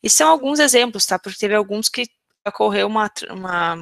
[0.00, 1.18] E são alguns exemplos, tá?
[1.18, 2.06] Porque teve alguns que
[2.46, 3.76] ocorreu uma, uma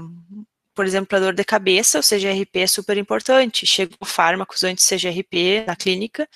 [0.75, 3.67] por exemplo, para dor de cabeça, o CGRP é super importante.
[3.67, 6.29] Chegam fármacos antes CGRP na clínica,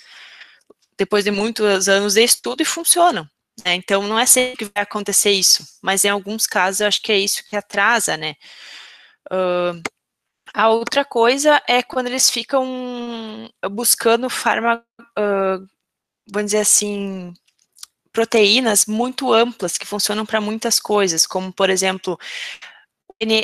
[0.96, 3.29] depois de muitos anos de estudo e funcionam.
[3.64, 3.74] Né?
[3.74, 7.12] Então, não é sempre que vai acontecer isso, mas em alguns casos eu acho que
[7.12, 8.35] é isso que atrasa, né?
[9.31, 9.83] Uh,
[10.55, 12.66] a outra coisa é quando eles ficam
[13.70, 15.66] buscando fármaco, uh,
[16.27, 17.35] vamos dizer assim,
[18.12, 22.18] proteínas muito amplas que funcionam para muitas coisas, como por exemplo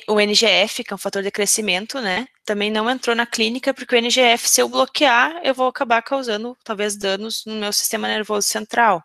[0.08, 3.94] o NGF, que é um fator de crescimento, né, também não entrou na clínica, porque
[3.94, 8.46] o NGF, se eu bloquear, eu vou acabar causando, talvez, danos no meu sistema nervoso
[8.46, 9.02] central.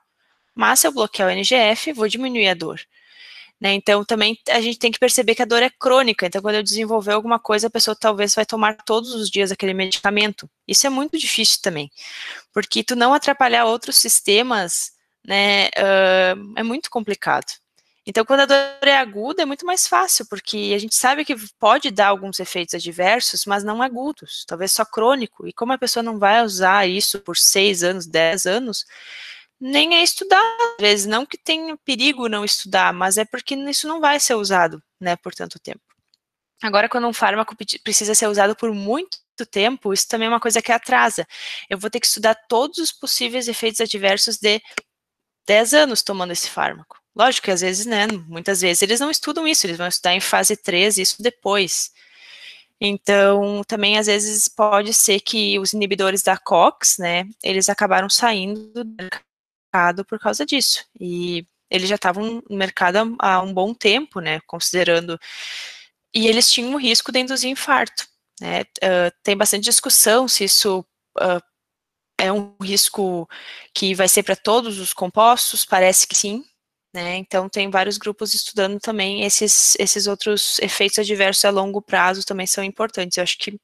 [0.54, 2.80] Mas se eu bloquear o NGF, vou diminuir a dor.
[3.60, 6.26] Né, então, também a gente tem que perceber que a dor é crônica.
[6.26, 9.74] Então, quando eu desenvolver alguma coisa, a pessoa talvez vai tomar todos os dias aquele
[9.74, 10.50] medicamento.
[10.68, 11.92] Isso é muito difícil também,
[12.54, 14.92] porque tu não atrapalhar outros sistemas,
[15.26, 17.48] né, uh, é muito complicado.
[18.06, 21.36] Então, quando a dor é aguda, é muito mais fácil, porque a gente sabe que
[21.60, 25.48] pode dar alguns efeitos adversos, mas não agudos, talvez só crônico.
[25.48, 28.86] E como a pessoa não vai usar isso por seis anos, dez anos,
[29.60, 30.42] nem é estudar.
[30.80, 34.36] Às vezes, não que tenha perigo não estudar, mas é porque isso não vai ser
[34.36, 35.82] usado, né, por tanto tempo.
[36.62, 39.18] Agora, quando um fármaco precisa ser usado por muito
[39.50, 41.26] tempo, isso também é uma coisa que atrasa.
[41.70, 44.62] Eu vou ter que estudar todos os possíveis efeitos adversos de
[45.48, 46.99] 10 anos tomando esse fármaco.
[47.16, 50.22] Lógico que às vezes, né, muitas vezes eles não estudam isso, eles vão estudar em
[50.22, 51.92] fase 3 isso depois.
[52.82, 58.72] Então, também às vezes pode ser que os inibidores da COX, né, eles acabaram saindo
[58.74, 60.86] do mercado por causa disso.
[61.00, 65.20] E eles já estavam no mercado há um bom tempo, né, considerando.
[66.14, 68.08] E eles tinham o risco de induzir infarto.
[68.42, 68.62] Né?
[68.62, 70.86] Uh, tem bastante discussão se isso
[71.20, 71.42] uh,
[72.18, 73.28] é um risco
[73.74, 76.44] que vai ser para todos os compostos, parece que sim,
[76.94, 77.18] né?
[77.18, 82.48] Então, tem vários grupos estudando também esses, esses outros efeitos adversos a longo prazo também
[82.48, 83.18] são importantes.
[83.18, 83.60] Eu acho que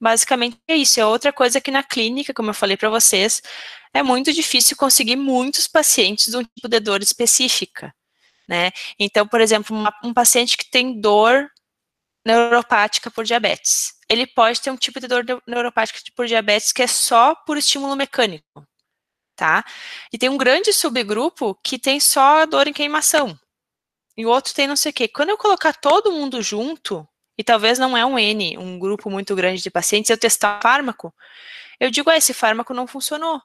[0.00, 1.00] basicamente é isso.
[1.00, 3.40] É outra coisa que na clínica, como eu falei para vocês,
[3.94, 7.94] é muito difícil conseguir muitos pacientes de um tipo de dor específica.
[8.48, 8.70] Né?
[8.98, 11.48] Então, por exemplo, uma, um paciente que tem dor
[12.26, 16.86] neuropática por diabetes, ele pode ter um tipo de dor neuropática por diabetes que é
[16.88, 18.66] só por estímulo mecânico
[19.36, 19.64] tá?
[20.12, 23.38] E tem um grande subgrupo que tem só dor em queimação.
[24.16, 25.06] E o outro tem não sei o quê.
[25.06, 27.06] Quando eu colocar todo mundo junto,
[27.38, 31.14] e talvez não é um N, um grupo muito grande de pacientes, eu testar fármaco,
[31.78, 33.40] eu digo, ah, esse fármaco não funcionou.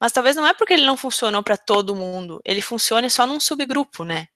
[0.00, 3.38] Mas talvez não é porque ele não funcionou para todo mundo, ele funciona só num
[3.38, 4.28] subgrupo, né?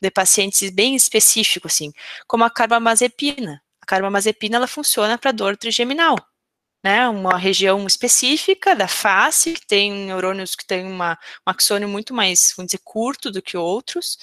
[0.00, 1.92] De pacientes bem específico, assim,
[2.26, 3.62] como a carbamazepina.
[3.80, 6.16] A carbamazepina, ela funciona para dor trigeminal
[6.84, 12.14] né, uma região específica da face, que tem neurônios que têm uma, um axônio muito
[12.14, 14.18] mais, vamos dizer, curto do que outros.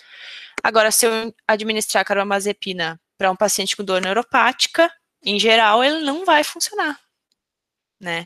[0.63, 4.91] Agora, se eu administrar carbamazepina para um paciente com dor neuropática,
[5.23, 6.99] em geral, ele não vai funcionar.
[7.99, 8.25] né?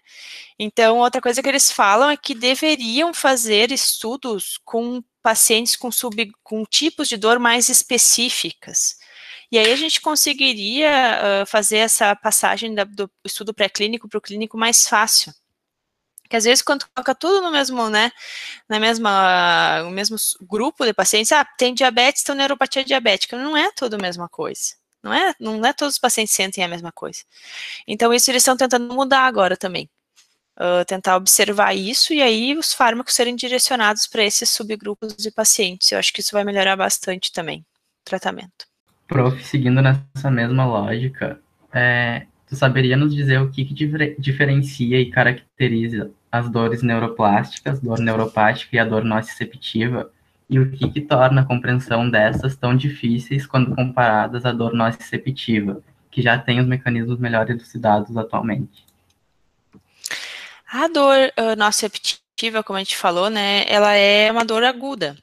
[0.60, 6.32] Então, outra coisa que eles falam é que deveriam fazer estudos com pacientes com, sub,
[6.44, 8.98] com tipos de dor mais específicas.
[9.52, 14.22] E aí a gente conseguiria uh, fazer essa passagem da, do estudo pré-clínico para o
[14.22, 15.34] clínico mais fácil.
[16.22, 18.12] Porque às vezes quando coloca tudo no mesmo, né,
[18.68, 23.72] na mesma, o mesmo grupo de pacientes, ah, tem diabetes, tem neuropatia diabética, não é
[23.72, 24.76] tudo a mesma coisa.
[25.02, 27.22] Não é, não é todos os pacientes sentem a mesma coisa.
[27.88, 29.90] Então, isso eles estão tentando mudar agora também.
[30.60, 35.92] Uh, tentar observar isso e aí os fármacos serem direcionados para esses subgrupos de pacientes.
[35.92, 37.66] Eu acho que isso vai melhorar bastante também o
[38.04, 38.67] tratamento.
[39.08, 41.40] Prof, seguindo nessa mesma lógica,
[41.74, 43.74] é, tu saberia nos dizer o que, que
[44.20, 50.12] diferencia e caracteriza as dores neuroplásticas, dor neuropática e a dor nociceptiva
[50.50, 55.82] e o que, que torna a compreensão dessas tão difíceis quando comparadas à dor nociceptiva,
[56.10, 58.86] que já tem os mecanismos melhor elucidados atualmente?
[60.70, 65.18] A dor uh, nociceptiva, como a gente falou, né, ela é uma dor aguda,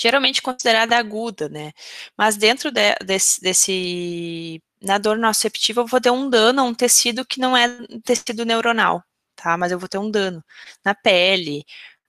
[0.00, 1.72] geralmente considerada aguda, né,
[2.16, 6.74] mas dentro de, desse, desse, na dor nociceptiva eu vou ter um dano a um
[6.74, 7.68] tecido que não é
[8.04, 9.02] tecido neuronal,
[9.36, 10.42] tá, mas eu vou ter um dano
[10.84, 11.64] na pele,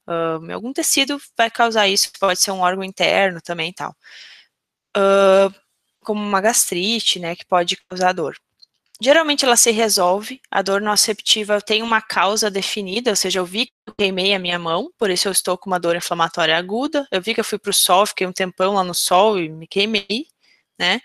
[0.08, 3.96] Uh, algum tecido vai causar isso, pode ser um órgão interno também tal.
[4.98, 5.54] Uh,
[6.02, 8.36] como uma gastrite, né, que pode causar dor.
[9.04, 13.66] Geralmente ela se resolve, a dor nociceptiva tem uma causa definida, ou seja, eu vi
[13.66, 17.08] que eu queimei a minha mão, por isso eu estou com uma dor inflamatória aguda,
[17.12, 19.50] eu vi que eu fui para o sol, fiquei um tempão lá no sol e
[19.50, 20.28] me queimei,
[20.80, 21.02] né.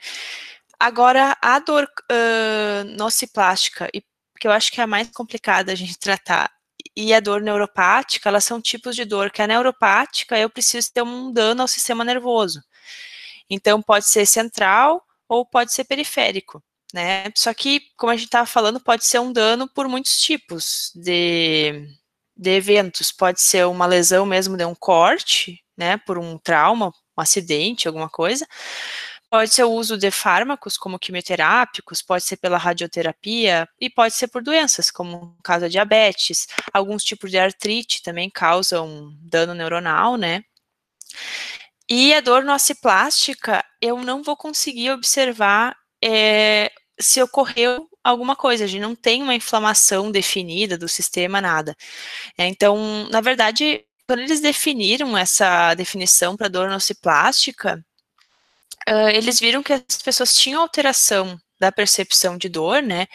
[0.79, 3.89] Agora, a dor uh, nociplástica,
[4.39, 6.51] que eu acho que é a mais complicada a gente tratar,
[6.95, 11.03] e a dor neuropática, elas são tipos de dor que a neuropática eu preciso ter
[11.03, 12.63] um dano ao sistema nervoso.
[13.51, 16.63] Então pode ser central ou pode ser periférico,
[16.94, 17.25] né?
[17.35, 21.88] Só que, como a gente estava falando, pode ser um dano por muitos tipos de,
[22.37, 23.12] de eventos.
[23.12, 25.96] Pode ser uma lesão mesmo de um corte, né?
[25.99, 28.46] Por um trauma, um acidente, alguma coisa
[29.29, 34.29] Pode ser o uso de fármacos, como quimioterápicos, pode ser pela radioterapia e pode ser
[34.29, 36.46] por doenças, como no caso da diabetes.
[36.72, 40.44] Alguns tipos de artrite também causam dano neuronal, né?
[41.88, 48.67] E a dor nociplástica, eu não vou conseguir observar é, se ocorreu alguma coisa, a
[48.67, 51.77] gente não tem uma inflamação definida do sistema, nada.
[52.39, 57.85] É, então, na verdade, quando eles definiram essa definição para dor nociplástica,
[58.89, 63.07] uh, eles viram que as pessoas tinham alteração da percepção de dor, né,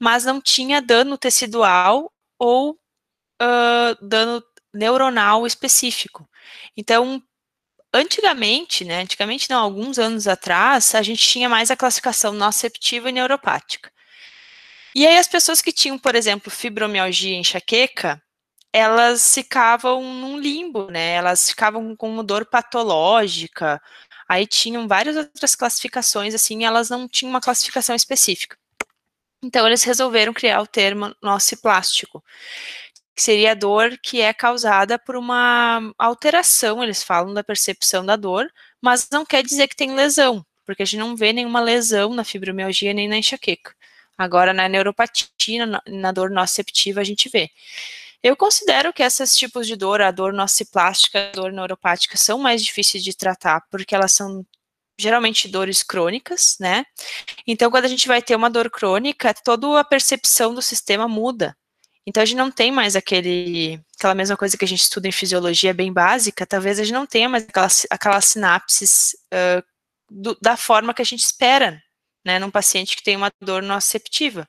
[0.00, 6.28] mas não tinha dano tecidual ou uh, dano neuronal específico.
[6.76, 7.22] Então,
[7.94, 13.12] antigamente, né, antigamente não, alguns anos atrás, a gente tinha mais a classificação noceptiva e
[13.12, 13.90] neuropática.
[14.94, 18.22] E aí as pessoas que tinham, por exemplo, fibromialgia e enxaqueca,
[18.72, 23.80] elas ficavam num limbo, né, elas ficavam com dor patológica,
[24.28, 28.56] Aí tinham várias outras classificações, assim, elas não tinham uma classificação específica.
[29.42, 32.24] Então, eles resolveram criar o termo nociplástico,
[33.14, 38.16] que seria a dor que é causada por uma alteração, eles falam da percepção da
[38.16, 38.50] dor,
[38.80, 42.24] mas não quer dizer que tem lesão, porque a gente não vê nenhuma lesão na
[42.24, 43.74] fibromialgia nem na enxaqueca.
[44.16, 47.50] Agora, na neuropatia, na, na dor noceptiva, a gente vê.
[48.22, 52.64] Eu considero que esses tipos de dor, a dor nociplástica, a dor neuropática, são mais
[52.64, 54.44] difíceis de tratar, porque elas são
[54.98, 56.84] geralmente dores crônicas, né?
[57.46, 61.56] Então, quando a gente vai ter uma dor crônica, toda a percepção do sistema muda.
[62.06, 65.12] Então, a gente não tem mais aquele, aquela mesma coisa que a gente estuda em
[65.12, 69.62] fisiologia bem básica, talvez a gente não tenha mais aquelas, aquelas sinapses uh,
[70.10, 71.82] do, da forma que a gente espera,
[72.24, 74.46] né, num paciente que tem uma dor nociceptiva.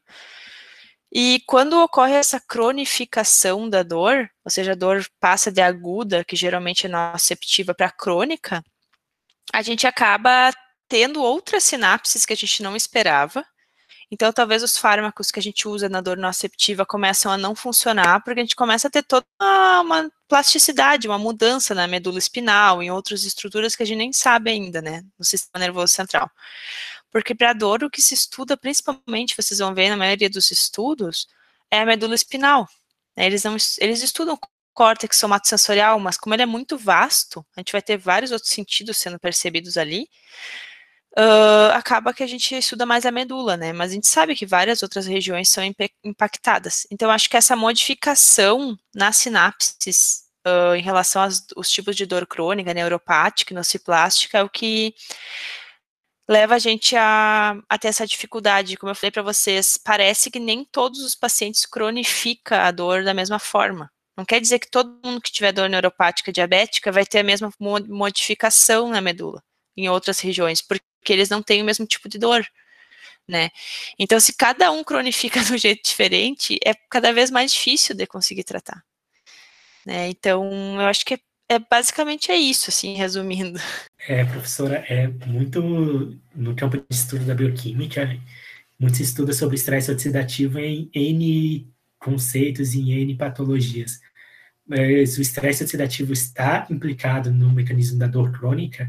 [1.18, 6.36] E quando ocorre essa cronificação da dor, ou seja, a dor passa de aguda, que
[6.36, 8.62] geralmente é nociceptiva, para crônica,
[9.54, 10.52] a gente acaba
[10.89, 13.46] tendo outras sinapses que a gente não esperava.
[14.12, 18.24] Então, talvez os fármacos que a gente usa na dor nociceptiva começam a não funcionar,
[18.24, 22.82] porque a gente começa a ter toda uma, uma plasticidade, uma mudança na medula espinal,
[22.84, 26.30] em outras estruturas que a gente nem sabe ainda, né, no sistema nervoso central.
[27.12, 31.28] Porque para dor, o que se estuda, principalmente, vocês vão ver na maioria dos estudos,
[31.72, 32.68] é a medula espinal.
[33.15, 33.26] Né?
[33.28, 34.38] Eles, não, eles estudam
[34.74, 38.98] córtex somatosensorial, mas como ele é muito vasto, a gente vai ter vários outros sentidos
[38.98, 40.10] sendo percebidos ali,
[41.18, 43.74] uh, acaba que a gente estuda mais a medula, né?
[43.74, 45.63] Mas a gente sabe que várias outras regiões são
[46.04, 46.86] impactadas.
[46.92, 52.74] Então, acho que essa modificação nas sinapses uh, em relação aos, tipos de dor crônica,
[52.74, 54.94] neuropática, nociplástica, é o que
[56.28, 58.78] leva a gente a, a ter essa dificuldade.
[58.78, 63.13] Como eu falei para vocês, parece que nem todos os pacientes cronifica a dor da
[63.13, 63.90] mesma forma.
[64.18, 67.52] Não quer dizer que todo mundo que tiver dor neuropática diabética vai ter a mesma
[67.60, 69.44] modificação na medula
[69.78, 72.45] em outras regiões, porque eles não têm o mesmo tipo de dor.
[73.27, 73.49] Né?
[73.97, 78.06] Então, se cada um cronifica de um jeito diferente, é cada vez mais difícil de
[78.06, 78.83] conseguir tratar.
[79.85, 80.10] Né?
[80.10, 83.60] Então, eu acho que é, é, basicamente é isso, assim, resumindo.
[84.08, 88.15] É, professora, é muito no campo de estudo da bioquímica,
[88.79, 93.99] muito se estuda sobre estresse oxidativo em N conceitos em N patologias.
[94.63, 98.87] Mas o estresse oxidativo está implicado no mecanismo da dor crônica,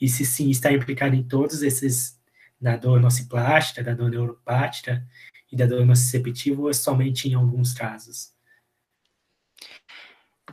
[0.00, 2.18] e se sim está implicado em todos esses,
[2.60, 5.06] da dor nociplástica, da dor neuropática
[5.50, 8.34] e da dor nociceptiva, ou é somente em alguns casos?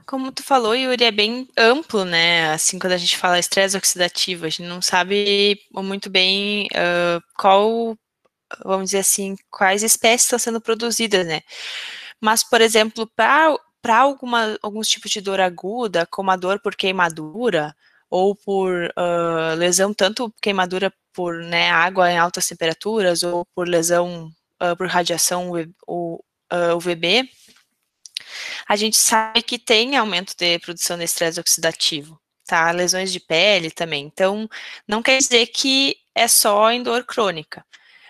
[0.06, 2.52] Como tu falou, Yuri, é bem amplo, né?
[2.52, 7.98] Assim, quando a gente fala estresse oxidativo, a gente não sabe muito bem uh, qual,
[8.64, 11.42] vamos dizer assim, quais espécies estão sendo produzidas, né?
[12.20, 13.56] Mas, por exemplo, para
[14.62, 17.76] alguns tipos de dor aguda, como a dor por queimadura,
[18.14, 24.32] ou por uh, lesão, tanto queimadura por né, água em altas temperaturas, ou por lesão
[24.62, 25.50] uh, por radiação
[26.76, 27.28] UVB,
[28.70, 32.70] a gente sabe que tem aumento de produção de estresse oxidativo, tá?
[32.70, 34.06] Lesões de pele também.
[34.06, 34.48] Então,
[34.88, 37.66] não quer dizer que é só em dor crônica.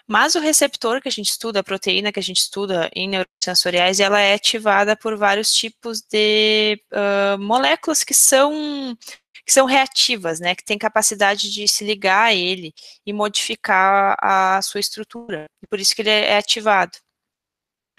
[0.06, 4.02] Mas o receptor que a gente estuda, a proteína que a gente estuda em neurosensoriais,
[4.02, 8.98] ela é ativada por vários tipos de uh, moléculas que são
[9.46, 12.74] que são reativas, né, que têm capacidade de se ligar a ele
[13.06, 15.46] e modificar a sua estrutura.
[15.64, 16.98] E por isso que ele é ativado.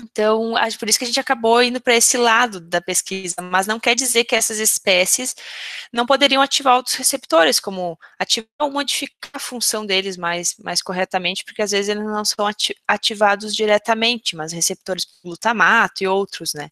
[0.03, 3.78] Então, por isso que a gente acabou indo para esse lado da pesquisa, mas não
[3.78, 5.36] quer dizer que essas espécies
[5.92, 11.45] não poderiam ativar outros receptores, como ativar ou modificar a função deles mais, mais corretamente,
[11.45, 12.45] porque às vezes eles não são
[12.88, 16.70] ativados diretamente, mas receptores glutamato e outros, né?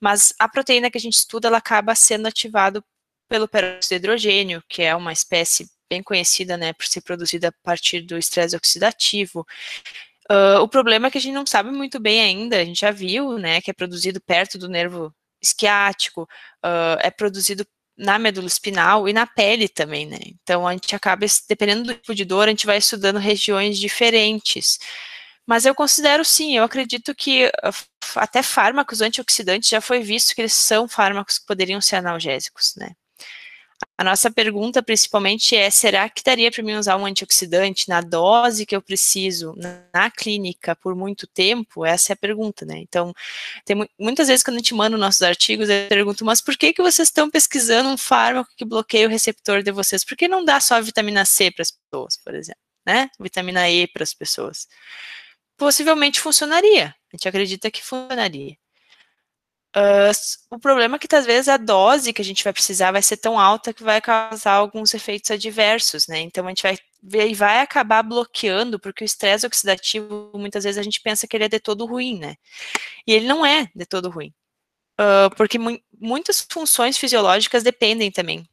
[0.00, 2.82] Mas a proteína que a gente estuda, ela acaba sendo ativada
[3.30, 7.52] pelo peróxido de hidrogênio, que é uma espécie bem conhecida, né, por ser produzida a
[7.64, 9.46] partir do estresse oxidativo,
[10.30, 12.92] Uh, o problema é que a gente não sabe muito bem ainda, a gente já
[12.92, 15.12] viu, né, que é produzido perto do nervo
[15.42, 16.22] esquiático,
[16.64, 17.66] uh, é produzido
[17.98, 20.18] na medula espinal e na pele também, né?
[20.42, 24.78] Então a gente acaba, dependendo do tipo de dor, a gente vai estudando regiões diferentes.
[25.46, 30.42] Mas eu considero sim, eu acredito que uh, até fármacos antioxidantes já foi visto que
[30.42, 32.92] eles são fármacos que poderiam ser analgésicos, né?
[34.00, 38.64] A nossa pergunta principalmente é: será que daria para mim usar um antioxidante na dose
[38.64, 39.54] que eu preciso
[39.92, 41.84] na clínica por muito tempo?
[41.84, 42.78] Essa é a pergunta, né?
[42.78, 43.12] Então,
[43.62, 46.80] tem muitas vezes quando a gente manda nossos artigos, eu pergunto, mas por que, que
[46.80, 50.02] vocês estão pesquisando um fármaco que bloqueia o receptor de vocês?
[50.02, 52.62] Por que não dá só vitamina C para as pessoas, por exemplo?
[52.86, 53.10] Né?
[53.20, 54.66] Vitamina E para as pessoas?
[55.58, 56.94] Possivelmente funcionaria.
[57.12, 58.56] A gente acredita que funcionaria.
[59.76, 60.10] Uh,
[60.50, 63.16] o problema é que às vezes a dose que a gente vai precisar vai ser
[63.16, 66.20] tão alta que vai causar alguns efeitos adversos, né?
[66.20, 66.76] Então a gente vai
[67.28, 71.44] e vai acabar bloqueando, porque o estresse oxidativo, muitas vezes a gente pensa que ele
[71.44, 72.36] é de todo ruim, né?
[73.06, 74.32] E ele não é de todo ruim.
[75.00, 78.46] Uh, porque mu muitas funções fisiológicas dependem também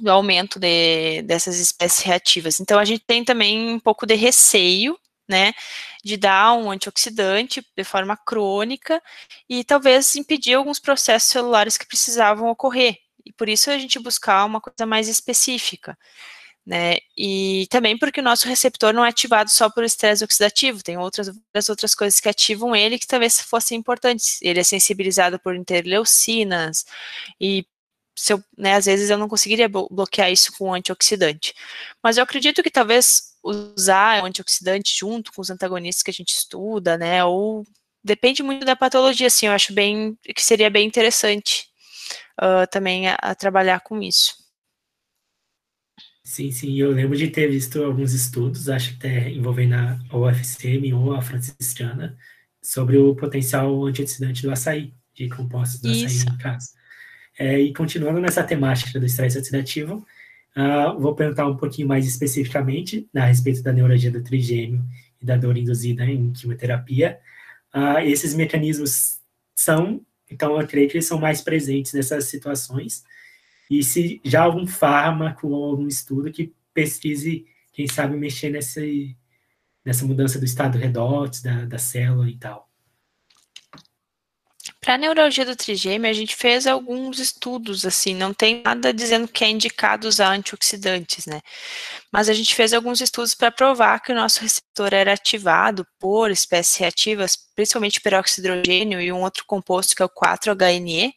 [0.00, 2.60] do aumento de, dessas espécies reativas.
[2.60, 4.98] Então a gente tem também um pouco de receio
[5.30, 5.52] né,
[6.04, 9.02] de dar um antioxidante de forma crônica
[9.48, 12.96] e talvez impedir alguns processos celulares que precisavam ocorrer.
[13.24, 15.96] E por isso a gente buscar uma coisa mais específica.
[16.66, 16.98] Né?
[17.16, 21.28] E também porque o nosso receptor não é ativado só por estresse oxidativo, tem outras,
[21.28, 24.38] outras outras coisas que ativam ele que talvez fossem importantes.
[24.42, 26.84] Ele é sensibilizado por interleucinas
[27.40, 27.66] e
[28.20, 31.54] se eu, né, às vezes eu não conseguiria bloquear isso com um antioxidante.
[32.02, 36.28] Mas eu acredito que talvez usar o antioxidante junto com os antagonistas que a gente
[36.28, 37.24] estuda, né?
[37.24, 37.64] Ou
[38.04, 41.64] depende muito da patologia, assim, eu acho bem que seria bem interessante
[42.38, 44.34] uh, também a, a, trabalhar com isso.
[46.22, 50.92] Sim, sim, eu lembro de ter visto alguns estudos, acho que até envolvendo a UFCM
[50.92, 52.18] ou a franciscana,
[52.62, 56.04] sobre o potencial antioxidante do açaí, de compostos do Isso.
[56.04, 56.79] açaí em casa.
[57.40, 60.06] É, e continuando nessa temática do estresse oxidativo,
[60.56, 64.84] Uh, vou perguntar um pouquinho mais especificamente a respeito da neurologia do trigêmeo
[65.20, 67.20] e da dor induzida em quimioterapia.
[67.74, 69.20] Uh, esses mecanismos
[69.54, 73.04] são, então eu creio que eles são mais presentes nessas situações.
[73.70, 79.16] E se já algum fármaco ou algum estudo que pesquise, quem sabe, mexer nesse,
[79.84, 82.69] nessa mudança do estado redox, da, da célula e tal.
[84.82, 89.28] Para a neurologia do trigêmeo, a gente fez alguns estudos, assim, não tem nada dizendo
[89.28, 91.42] que é indicado usar antioxidantes, né?
[92.10, 96.30] Mas a gente fez alguns estudos para provar que o nosso receptor era ativado por
[96.30, 101.12] espécies reativas, principalmente peroxidrogênio e um outro composto que é o 4-HNE,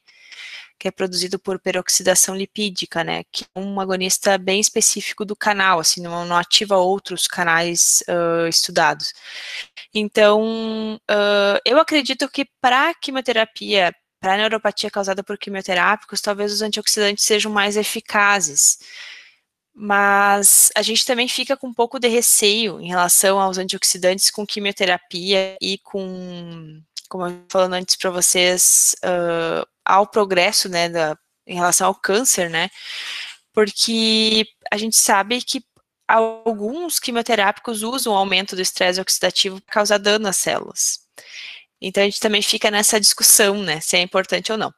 [0.84, 5.80] que é produzido por peroxidação lipídica, né, que é um agonista bem específico do canal,
[5.80, 9.14] assim, não, não ativa outros canais uh, estudados.
[9.94, 17.24] Então, uh, eu acredito que para quimioterapia, para neuropatia causada por quimioterápicos, talvez os antioxidantes
[17.24, 18.78] sejam mais eficazes.
[19.74, 24.46] Mas a gente também fica com um pouco de receio em relação aos antioxidantes com
[24.46, 28.98] quimioterapia e com, como eu falando antes para vocês,
[29.86, 31.18] ao progresso, né, da,
[31.48, 32.70] em relação ao câncer, né,
[33.54, 35.64] porque a gente sabe que
[36.08, 41.00] alguns quimioterápicos usam o aumento do estresse oxidativo para causar dano às células.
[41.82, 44.74] Então a gente também fica nessa discussão, né, se é importante ou não.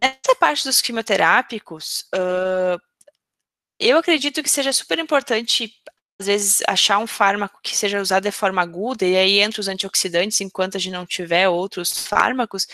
[0.00, 2.80] Nessa parte dos quimioterápicos, uh,
[3.78, 5.74] eu acredito que seja super importante
[6.20, 9.68] às vezes, achar um fármaco que seja usado de forma aguda, e aí entra os
[9.68, 12.68] antioxidantes enquanto a gente não tiver outros fármacos,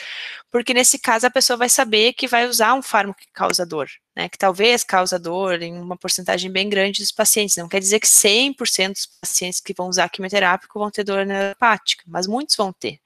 [0.51, 3.89] porque nesse caso a pessoa vai saber que vai usar um fármaco que causa dor,
[4.17, 7.57] né, que talvez causa dor em uma porcentagem bem grande dos pacientes.
[7.57, 12.03] Não quer dizer que 100% dos pacientes que vão usar quimioterápico vão ter dor neuropática,
[12.09, 12.99] mas muitos vão ter.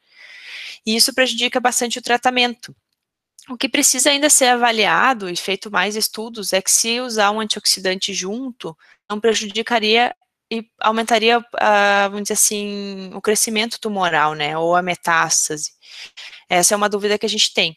[0.87, 2.75] E isso prejudica bastante o tratamento.
[3.47, 7.41] O que precisa ainda ser avaliado e feito mais estudos é que se usar um
[7.41, 8.77] antioxidante junto,
[9.09, 10.15] não prejudicaria
[10.51, 15.73] e aumentaria, uh, vamos dizer assim, o crescimento tumoral, né, ou a metástase.
[16.49, 17.77] Essa é uma dúvida que a gente tem.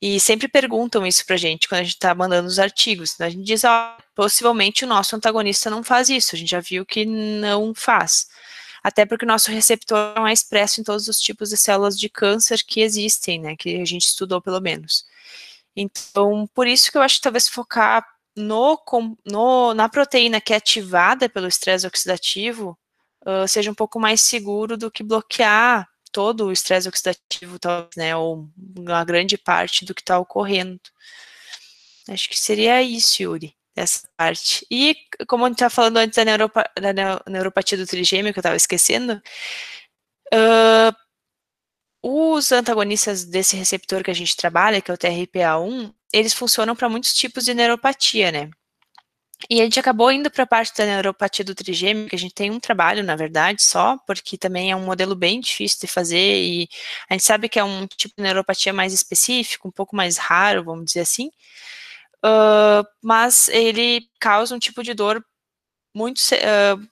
[0.00, 3.20] E sempre perguntam isso pra gente quando a gente está mandando os artigos.
[3.20, 6.86] A gente diz, ó, possivelmente o nosso antagonista não faz isso, a gente já viu
[6.86, 8.26] que não faz.
[8.82, 12.08] Até porque o nosso receptor não é expresso em todos os tipos de células de
[12.08, 15.04] câncer que existem, né, que a gente estudou pelo menos.
[15.76, 18.04] Então, por isso que eu acho que talvez focar
[18.38, 18.80] no,
[19.26, 22.78] no, na proteína que é ativada pelo estresse oxidativo
[23.26, 27.58] uh, seja um pouco mais seguro do que bloquear todo o estresse oxidativo,
[27.96, 30.80] né, ou uma grande parte do que está ocorrendo.
[32.08, 34.66] Acho que seria isso, Yuri, essa parte.
[34.70, 38.40] E, como a gente estava falando antes da, neuropa da neuropatia do trigêmeo, que eu
[38.40, 39.20] estava esquecendo,
[40.32, 40.96] uh,
[42.02, 46.88] os antagonistas desse receptor que a gente trabalha, que é o TRPA1, eles funcionam para
[46.88, 48.50] muitos tipos de neuropatia, né?
[49.48, 52.34] E a gente acabou indo para a parte da neuropatia do trigêmeo, que a gente
[52.34, 56.42] tem um trabalho, na verdade, só, porque também é um modelo bem difícil de fazer,
[56.42, 56.68] e
[57.08, 60.64] a gente sabe que é um tipo de neuropatia mais específico, um pouco mais raro,
[60.64, 61.28] vamos dizer assim,
[62.24, 65.24] uh, mas ele causa um tipo de dor
[65.94, 66.88] muito, uh,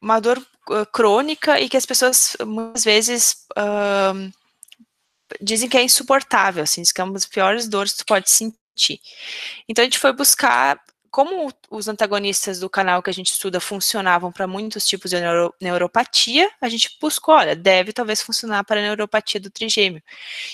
[0.00, 0.38] uma dor
[0.70, 3.46] uh, crônica e que as pessoas, muitas vezes,
[5.40, 9.00] dizem que é insuportável, assim, que é uma das piores dores que tu pode sentir.
[9.68, 10.80] Então a gente foi buscar
[11.12, 15.54] como os antagonistas do canal que a gente estuda funcionavam para muitos tipos de neuro,
[15.60, 20.02] neuropatia, a gente buscou, olha, deve talvez funcionar para a neuropatia do trigêmeo.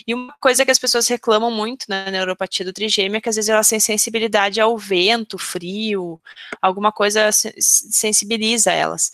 [0.04, 3.36] E uma coisa que as pessoas reclamam muito na neuropatia do trigêmeo é que às
[3.36, 6.20] vezes elas têm sensibilidade ao vento, frio,
[6.60, 9.12] alguma coisa sensibiliza elas.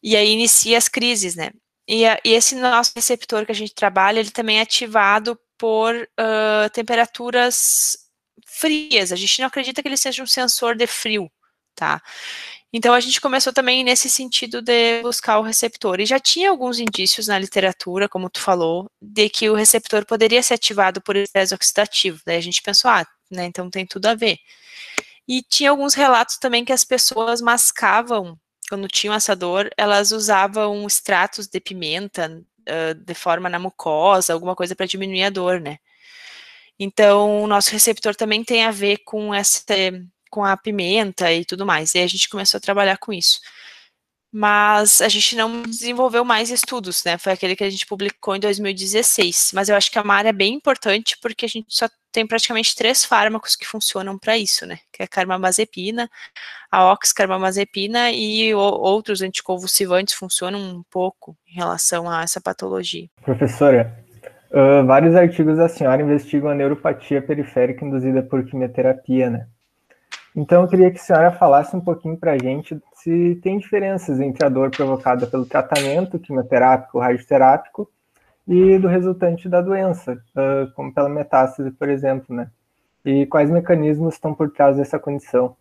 [0.00, 1.50] E aí inicia as crises, né?
[1.88, 6.70] E, e, esse nosso receptor que a gente trabalha, ele também é ativado por uh,
[6.72, 7.96] temperaturas
[8.46, 9.12] frias.
[9.12, 11.30] A gente não acredita que ele seja um sensor de frio,
[11.74, 12.02] tá?
[12.72, 16.00] Então a gente começou também nesse sentido de buscar o receptor.
[16.00, 20.42] E já tinha alguns indícios na literatura, como tu falou, de que o receptor poderia
[20.42, 22.20] ser ativado por estresse oxidativo.
[22.26, 24.38] Daí a gente pensou, ah, né, então tem tudo a ver.
[25.28, 30.86] E tinha alguns relatos também que as pessoas mascavam quando tinham essa dor, elas usavam
[30.86, 35.78] extratos de pimenta uh, de forma na mucosa, alguma coisa para diminuir a dor, né?
[36.78, 39.64] Então, o nosso receptor também tem a ver com essa,
[40.30, 41.94] com a pimenta e tudo mais.
[41.94, 43.40] E a gente começou a trabalhar com isso.
[44.32, 47.16] Mas a gente não desenvolveu mais estudos, né?
[47.16, 49.52] Foi aquele que a gente publicou em 2016.
[49.54, 52.74] Mas eu acho que é uma área bem importante porque a gente só tem praticamente
[52.74, 54.78] três fármacos que funcionam para isso, né?
[54.90, 56.08] Que é a carbamazepina,
[56.70, 63.06] a oxcarbamazepina e outros anticonvulsivantes funcionam um pouco em relação a essa patologia.
[63.22, 63.94] Professora,
[64.50, 69.46] uh, vários artigos da senhora investigam a neuropatia periférica induzida por quimioterapia, né?
[70.34, 74.20] Então eu queria que a senhora falasse um pouquinho para a gente se tem diferenças
[74.20, 77.90] entre a dor provocada pelo tratamento quimioterápico, radioterápico
[78.48, 82.50] e do resultante da doença, uh, como pela metástase, por exemplo, né?
[83.04, 85.56] E quais mecanismos estão por trás dessa condição?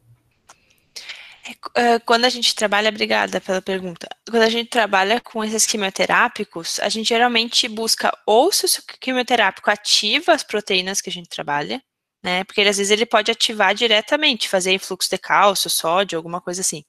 [1.76, 4.08] É, uh, quando a gente trabalha, obrigada pela pergunta.
[4.30, 9.70] Quando a gente trabalha com esses quimioterápicos, a gente geralmente busca ou se o quimioterápico
[9.70, 11.84] ativa as proteínas que a gente trabalha,
[12.24, 12.46] né?
[12.46, 16.84] Porque às vezes ele pode ativar diretamente, fazer influxo de cálcio, sódio, alguma coisa assim.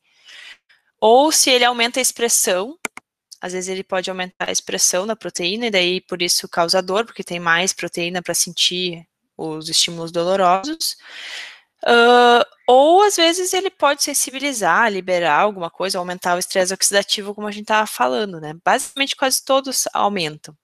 [1.00, 2.78] Ou se ele aumenta a expressão,
[3.40, 7.04] às vezes ele pode aumentar a expressão da proteína, e daí por isso causa dor,
[7.04, 10.96] porque tem mais proteína para sentir os estímulos dolorosos.
[11.84, 17.46] Uh, ou às vezes ele pode sensibilizar, liberar alguma coisa, aumentar o estresse oxidativo, como
[17.46, 18.54] a gente estava falando, né?
[18.64, 20.56] Basicamente, quase todos aumentam.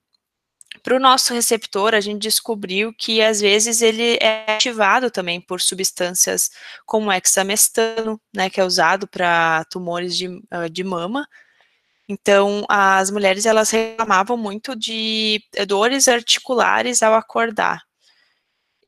[0.81, 5.61] Para o nosso receptor, a gente descobriu que às vezes ele é ativado também por
[5.61, 6.49] substâncias
[6.85, 11.27] como hexamestano, né, que é usado para tumores de, uh, de mama.
[12.07, 17.81] Então, as mulheres elas reclamavam muito de dores articulares ao acordar.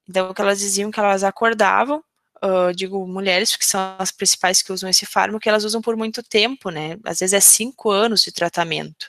[0.08, 2.04] Então, que elas diziam que elas acordavam,
[2.44, 5.96] uh, digo mulheres, porque são as principais que usam esse fármaco, que elas usam por
[5.96, 6.98] muito tempo, né?
[7.06, 9.08] Às vezes é cinco anos de tratamento.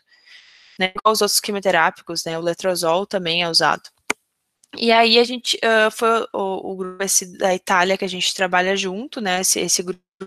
[0.79, 0.93] Né?
[0.97, 2.39] Igual os outros quimioterápicos, né?
[2.39, 3.83] O letrozol também é usado.
[4.79, 7.05] E aí a gente uh, foi o, o, grupo
[7.39, 9.41] da Itália que a gente trabalha junto, né?
[9.41, 9.85] Esse, esse,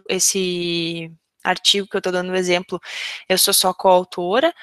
[0.08, 1.12] esse
[1.44, 2.80] artigo que eu estou dando exemplo,
[3.28, 4.54] eu sou só coautora.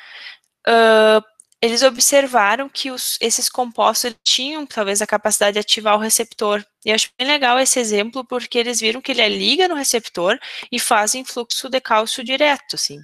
[0.68, 1.22] Uh,
[1.60, 6.64] eles observaram que os, esses compostos tinham talvez a capacidade de ativar o receptor.
[6.84, 10.38] E eu acho bem legal esse exemplo porque eles viram que ele liga no receptor
[10.70, 13.00] e fazem fluxo de cálcio direto, assim.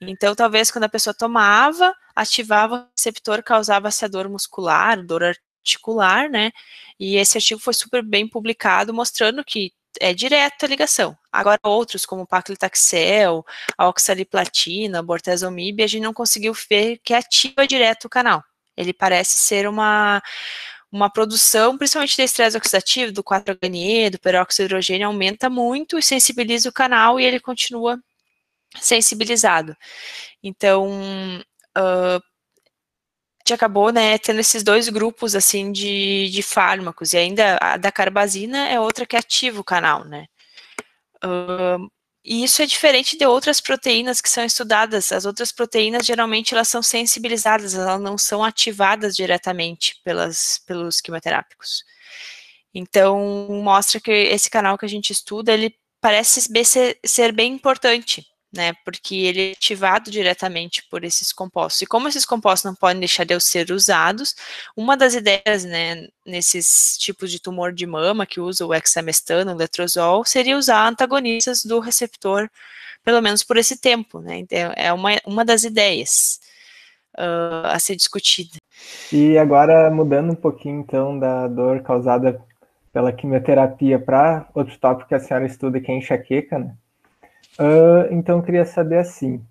[0.00, 6.30] Então, talvez quando a pessoa tomava, ativava o receptor, causava-se a dor muscular, dor articular,
[6.30, 6.52] né?
[6.98, 11.16] E esse artigo foi super bem publicado, mostrando que é direta a ligação.
[11.32, 13.44] Agora, outros, como paclitaxel,
[13.76, 18.42] a oxaliplatina, bortezomib, a gente não conseguiu ver que ativa direto o canal.
[18.76, 20.22] Ele parece ser uma,
[20.92, 26.02] uma produção, principalmente de estresse oxidativo, do 4-HNE, do peróxido de hidrogênio, aumenta muito e
[26.02, 27.98] sensibiliza o canal e ele continua
[28.76, 29.76] sensibilizado.
[30.42, 30.88] Então,
[31.76, 32.20] uh, a
[33.40, 37.90] gente acabou, né, tendo esses dois grupos, assim, de, de fármacos, e ainda a da
[37.90, 40.26] carbazina é outra que ativa o canal, né.
[41.24, 41.90] Uh,
[42.24, 45.12] e isso é diferente de outras proteínas que são estudadas.
[45.12, 51.84] As outras proteínas, geralmente, elas são sensibilizadas, elas não são ativadas diretamente pelas, pelos quimioterápicos.
[52.74, 56.40] Então, mostra que esse canal que a gente estuda, ele parece
[57.04, 58.72] ser bem importante né?
[58.84, 61.82] Porque ele é ativado diretamente por esses compostos.
[61.82, 64.34] E como esses compostos não podem deixar de ser usados,
[64.76, 69.56] uma das ideias, né, nesses tipos de tumor de mama que usa o hexamestano, o
[69.56, 72.48] letrozol, seria usar antagonistas do receptor,
[73.04, 74.38] pelo menos por esse tempo, né?
[74.38, 76.40] Então, é uma, uma das ideias
[77.16, 78.56] uh, a ser discutida.
[79.12, 82.40] E agora, mudando um pouquinho, então, da dor causada
[82.92, 86.74] pela quimioterapia para outro tópico que a senhora estuda, que é enxaqueca, né?
[87.58, 89.44] Uh, então, queria saber assim,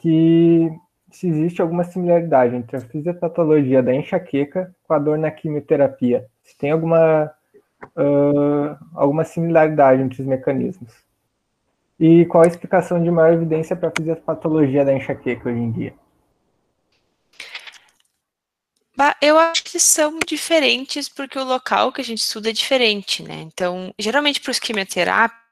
[0.00, 0.70] que
[1.10, 6.26] se existe alguma similaridade entre a fisiopatologia da enxaqueca com a dor na quimioterapia.
[6.42, 7.30] Se tem alguma,
[7.96, 10.92] uh, alguma similaridade entre os mecanismos.
[12.00, 15.94] E qual a explicação de maior evidência para a fisiopatologia da enxaqueca hoje em dia?
[19.20, 23.42] Eu acho que são diferentes porque o local que a gente estuda é diferente, né?
[23.42, 25.47] Então, geralmente para os quimioterápicos,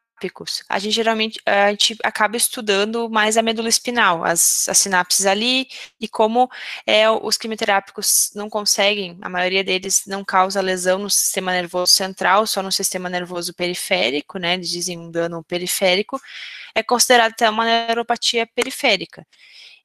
[0.69, 5.69] a gente geralmente a gente acaba estudando mais a medula espinal, as, as sinapses ali,
[6.01, 6.49] e como
[6.87, 12.47] é, os quimioterápicos não conseguem, a maioria deles não causa lesão no sistema nervoso central,
[12.47, 14.55] só no sistema nervoso periférico, né?
[14.55, 16.21] Eles dizem um dano periférico,
[16.75, 19.27] é considerado até uma neuropatia periférica.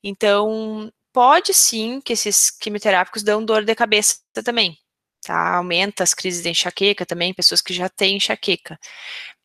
[0.03, 4.77] Então, pode sim que esses quimioterápicos dão dor de cabeça também,
[5.25, 5.57] tá?
[5.57, 8.79] Aumenta as crises de enxaqueca também, pessoas que já têm enxaqueca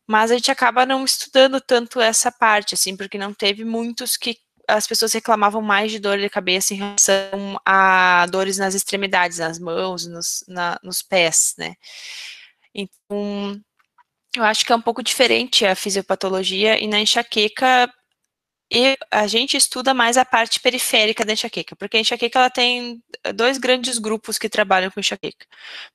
[0.07, 4.39] mas a gente acaba não estudando tanto essa parte, assim, porque não teve muitos que
[4.69, 9.59] as pessoas reclamavam mais de dor de cabeça em relação a dores nas extremidades, nas
[9.59, 11.75] mãos, nos, na, nos pés, né.
[12.75, 13.61] Então,
[14.37, 17.91] eu acho que é um pouco diferente a fisiopatologia e na enxaqueca
[18.73, 23.01] e a gente estuda mais a parte periférica da enxaqueca, porque a enxaqueca ela tem
[23.35, 25.47] dois grandes grupos que trabalham com enxaqueca.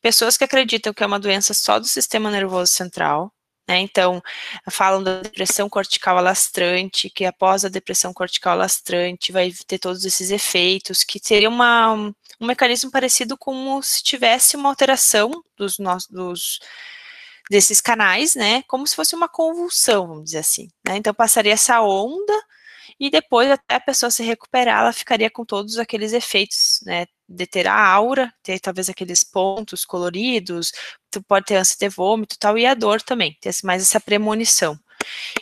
[0.01, 3.33] Pessoas que acreditam que é uma doença só do sistema nervoso central,
[3.71, 3.79] né?
[3.79, 4.21] Então,
[4.69, 10.29] falam da depressão cortical alastrante, que após a depressão cortical alastrante vai ter todos esses
[10.29, 12.13] efeitos, que seria uma, um
[12.45, 16.59] mecanismo parecido como se tivesse uma alteração dos nossos
[17.49, 18.61] desses canais, né?
[18.63, 20.69] Como se fosse uma convulsão, vamos dizer assim.
[20.85, 20.97] Né?
[20.97, 22.33] Então, passaria essa onda
[22.99, 27.05] e depois, até a pessoa se recuperar, ela ficaria com todos aqueles efeitos, né?
[27.33, 30.71] De ter a aura, ter talvez aqueles pontos coloridos,
[31.09, 33.99] tu pode ter ânsia de vômito e tal, e a dor também, ter mais essa
[33.99, 34.77] premonição.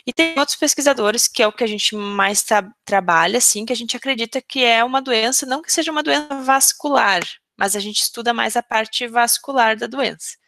[0.06, 3.72] E tem outros pesquisadores, que é o que a gente mais tra trabalha, assim, que
[3.72, 7.22] a gente acredita que é uma doença, não que seja uma doença vascular,
[7.56, 10.38] mas a gente estuda mais a parte vascular da doença.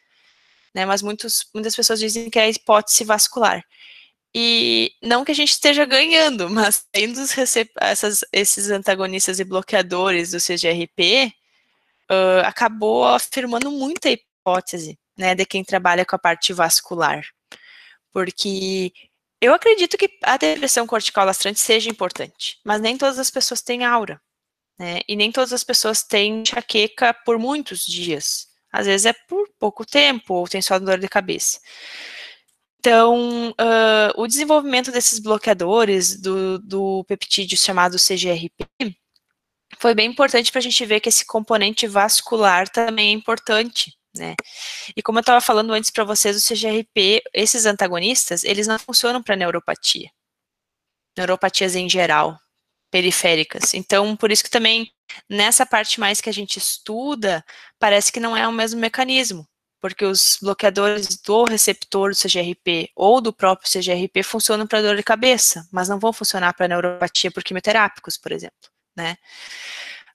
[0.73, 3.63] Né, mas muitos, muitas pessoas dizem que é a hipótese vascular.
[4.35, 6.87] E não que a gente esteja ganhando, mas
[8.31, 11.31] esses antagonistas e bloqueadores do CGRP,
[12.11, 17.23] uh, acabou afirmando muita hipótese né, de quem trabalha com a parte vascular.
[18.11, 18.91] Porque
[19.41, 23.83] eu acredito que a depressão cortical lastrante seja importante, mas nem todas as pessoas têm
[23.83, 24.21] aura.
[24.79, 28.47] Né, e nem todas as pessoas têm enxaqueca por muitos dias.
[28.71, 31.59] Às vezes é por pouco tempo, ou tem só dor de cabeça.
[32.85, 38.51] Então, uh, o desenvolvimento desses bloqueadores do, do peptídeo chamado CGRP
[39.79, 44.35] foi bem importante para a gente ver que esse componente vascular também é importante, né?
[44.97, 49.23] E como eu estava falando antes para vocês, o CGRP, esses antagonistas, eles não funcionam
[49.23, 50.11] para neuropatia.
[51.17, 52.37] Neuropatias em geral,
[52.91, 53.73] periféricas.
[53.73, 54.91] Então, por isso que também,
[55.29, 57.45] nessa parte mais que a gente estuda,
[57.79, 59.47] parece que não é o mesmo mecanismo
[59.83, 65.03] porque os bloqueadores do receptor do CGRP ou do próprio CGRP funcionam para dor de
[65.03, 69.17] cabeça, mas não vão funcionar para neuropatia por quimioterápicos, por exemplo, né?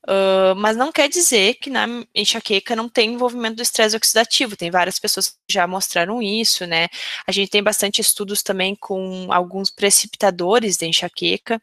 [0.09, 4.57] Uh, mas não quer dizer que na enxaqueca não tem envolvimento do estresse oxidativo.
[4.57, 6.89] Tem várias pessoas que já mostraram isso, né?
[7.27, 11.61] A gente tem bastante estudos também com alguns precipitadores de enxaqueca,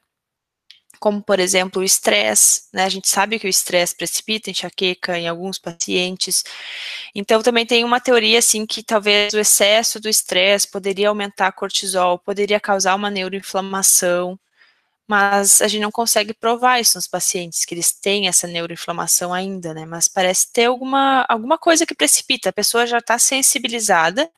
[1.00, 2.84] como por exemplo o estresse, né?
[2.84, 6.44] A gente sabe que o estresse precipita enxaqueca em alguns pacientes.
[7.14, 12.20] Então também tem uma teoria assim que talvez o excesso do estresse poderia aumentar cortisol,
[12.20, 14.40] poderia causar uma neuroinflamação,
[15.08, 19.74] mas a gente não consegue provar isso nos pacientes que eles têm essa neuroinflamação ainda,
[19.74, 19.86] né?
[19.86, 24.30] Mas parece ter alguma alguma coisa que precipita, a pessoa já está sensibilizada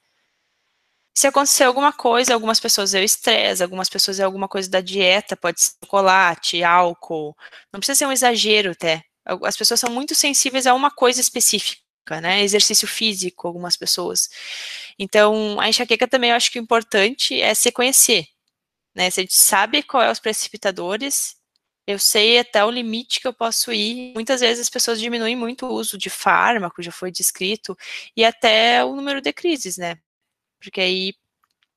[1.18, 4.82] se acontecer alguma coisa, algumas pessoas é o estresse, algumas pessoas é alguma coisa da
[4.82, 7.36] dieta, pode ser chocolate, álcool,
[7.74, 9.04] não precisa ser um exagero até.
[9.26, 11.82] As pessoas são muito sensíveis a uma coisa específica,
[12.22, 12.44] né?
[12.44, 14.30] Exercício físico, algumas pessoas.
[15.00, 18.28] Então, a enxaqueca também eu acho que o importante é se conhecer,
[18.96, 19.10] né?
[19.10, 21.36] Se a gente sabe qual é os precipitadores,
[21.88, 24.14] eu sei até o limite que eu posso ir.
[24.14, 27.76] Muitas vezes as pessoas diminuem muito o uso de fármaco, já foi descrito,
[28.16, 29.98] e até o número de crises, né?
[30.60, 31.14] Porque aí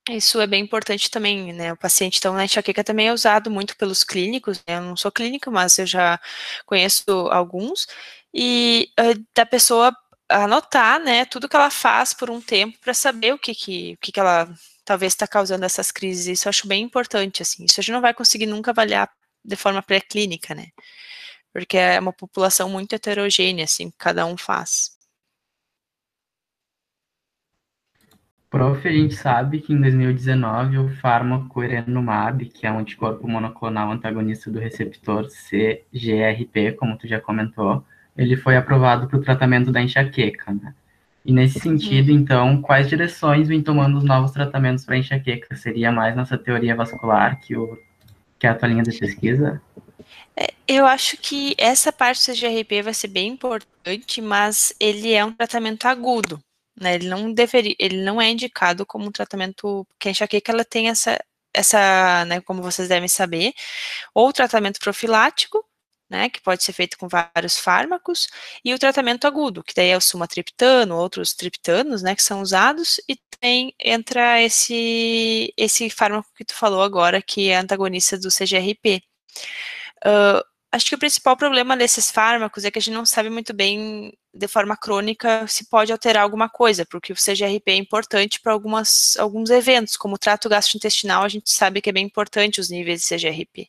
[0.09, 1.73] isso é bem importante também, né?
[1.73, 4.77] O paciente, então, na enxaqueca também é usado muito pelos clínicos, né?
[4.77, 6.19] Eu não sou clínica, mas eu já
[6.67, 7.87] conheço alguns,
[8.35, 9.95] e uh, da pessoa
[10.29, 13.99] anotar, né, tudo que ela faz por um tempo para saber o que que, o
[13.99, 14.49] que que ela
[14.85, 16.27] talvez está causando essas crises.
[16.29, 17.65] Isso eu acho bem importante, assim.
[17.65, 19.11] Isso a gente não vai conseguir nunca avaliar
[19.45, 20.69] de forma pré-clínica, né?
[21.53, 24.93] Porque é uma população muito heterogênea, assim, cada um faz.
[28.51, 33.93] Prof, a gente sabe que em 2019 o fármaco Erenumab, que é um anticorpo monoclonal
[33.93, 37.85] antagonista do receptor CGRP, como tu já comentou,
[38.19, 40.75] ele foi aprovado para o tratamento da enxaqueca, né?
[41.25, 45.55] E nesse sentido, então, quais direções vem tomando os novos tratamentos para enxaqueca?
[45.55, 47.79] Seria mais nossa teoria vascular que, o,
[48.37, 49.63] que é a tua linha de pesquisa?
[50.37, 55.25] É, eu acho que essa parte do CGRP vai ser bem importante, mas ele é
[55.25, 56.41] um tratamento agudo.
[56.81, 60.65] Né, ele não deveria, ele não é indicado como um tratamento, porque a enxaqueca ela
[60.65, 61.19] tem essa,
[61.55, 63.53] essa, né, como vocês devem saber,
[64.15, 65.65] ou tratamento profilático,
[66.09, 68.29] né, que pode ser feito com vários fármacos,
[68.65, 73.01] e o tratamento agudo, que daí é o sumatriptano, outros triptanos, né, que são usados,
[73.09, 79.03] e tem, entra esse, esse fármaco que tu falou agora, que é antagonista do CGRP.
[80.05, 83.53] Uh, acho que o principal problema desses fármacos é que a gente não sabe muito
[83.53, 88.53] bem, de forma crônica, se pode alterar alguma coisa, porque o CGRP é importante para
[88.53, 93.03] alguns eventos, como o trato gastrointestinal, a gente sabe que é bem importante os níveis
[93.03, 93.69] de CGRP.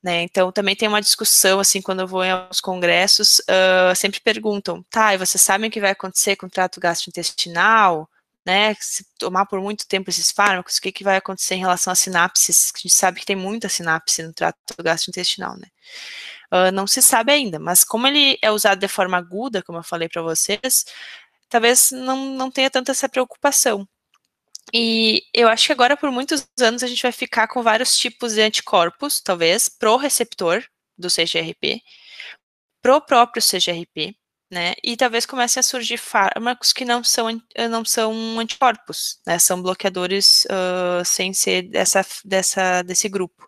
[0.00, 4.84] Né, então, também tem uma discussão, assim, quando eu vou alguns congressos, uh, sempre perguntam,
[4.88, 8.08] tá, e vocês sabem o que vai acontecer com o trato gastrointestinal?
[8.46, 11.92] Né, se tomar por muito tempo esses fármacos, o que, que vai acontecer em relação
[11.92, 15.68] às sinapses, a gente sabe que tem muita sinapse no trato gastrointestinal, né.
[16.50, 19.82] Uh, não se sabe ainda, mas como ele é usado de forma aguda, como eu
[19.82, 20.86] falei para vocês,
[21.48, 23.86] talvez não, não tenha tanta essa preocupação.
[24.72, 28.34] E eu acho que agora, por muitos anos, a gente vai ficar com vários tipos
[28.34, 30.62] de anticorpos, talvez, pro receptor
[30.96, 31.80] do CGRP,
[32.82, 34.16] pro próprio CGRP,
[34.50, 34.74] né?
[34.82, 37.28] E talvez comecem a surgir fármacos que não são,
[37.70, 39.38] não são anticorpos, né?
[39.38, 43.46] São bloqueadores uh, sem ser dessa, dessa, desse grupo.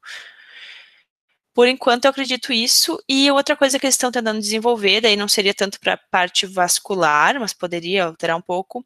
[1.55, 2.99] Por enquanto, eu acredito isso.
[3.09, 6.47] E outra coisa que eles estão tentando desenvolver, daí não seria tanto para a parte
[6.47, 8.85] vascular, mas poderia alterar um pouco,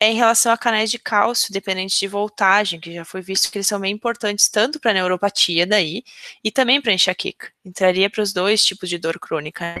[0.00, 3.58] é em relação a canais de cálcio dependentes de voltagem, que já foi visto que
[3.58, 6.02] eles são bem importantes tanto para neuropatia daí
[6.42, 7.50] e também para enxaqueca.
[7.64, 9.80] Entraria para os dois tipos de dor crônica.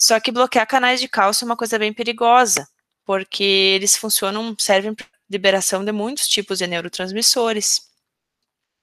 [0.00, 2.66] Só que bloquear canais de cálcio é uma coisa bem perigosa,
[3.04, 7.82] porque eles funcionam, servem para liberação de muitos tipos de neurotransmissores.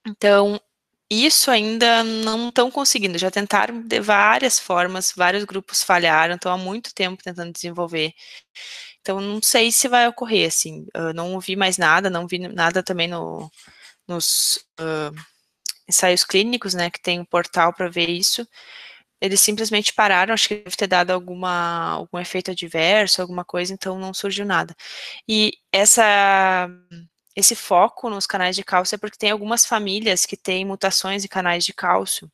[0.05, 0.61] Então,
[1.09, 3.17] isso ainda não estão conseguindo.
[3.17, 8.13] Já tentaram de várias formas, vários grupos falharam, estão há muito tempo tentando desenvolver.
[9.01, 10.85] Então, não sei se vai ocorrer, assim.
[11.15, 13.51] não ouvi mais nada, não vi nada também no,
[14.07, 15.15] nos uh,
[15.87, 18.47] ensaios clínicos, né, que tem um portal para ver isso.
[19.21, 23.99] Eles simplesmente pararam, acho que deve ter dado alguma, algum efeito adverso, alguma coisa, então
[23.99, 24.75] não surgiu nada.
[25.27, 26.69] E essa
[27.35, 31.27] esse foco nos canais de cálcio é porque tem algumas famílias que têm mutações em
[31.27, 32.31] canais de cálcio.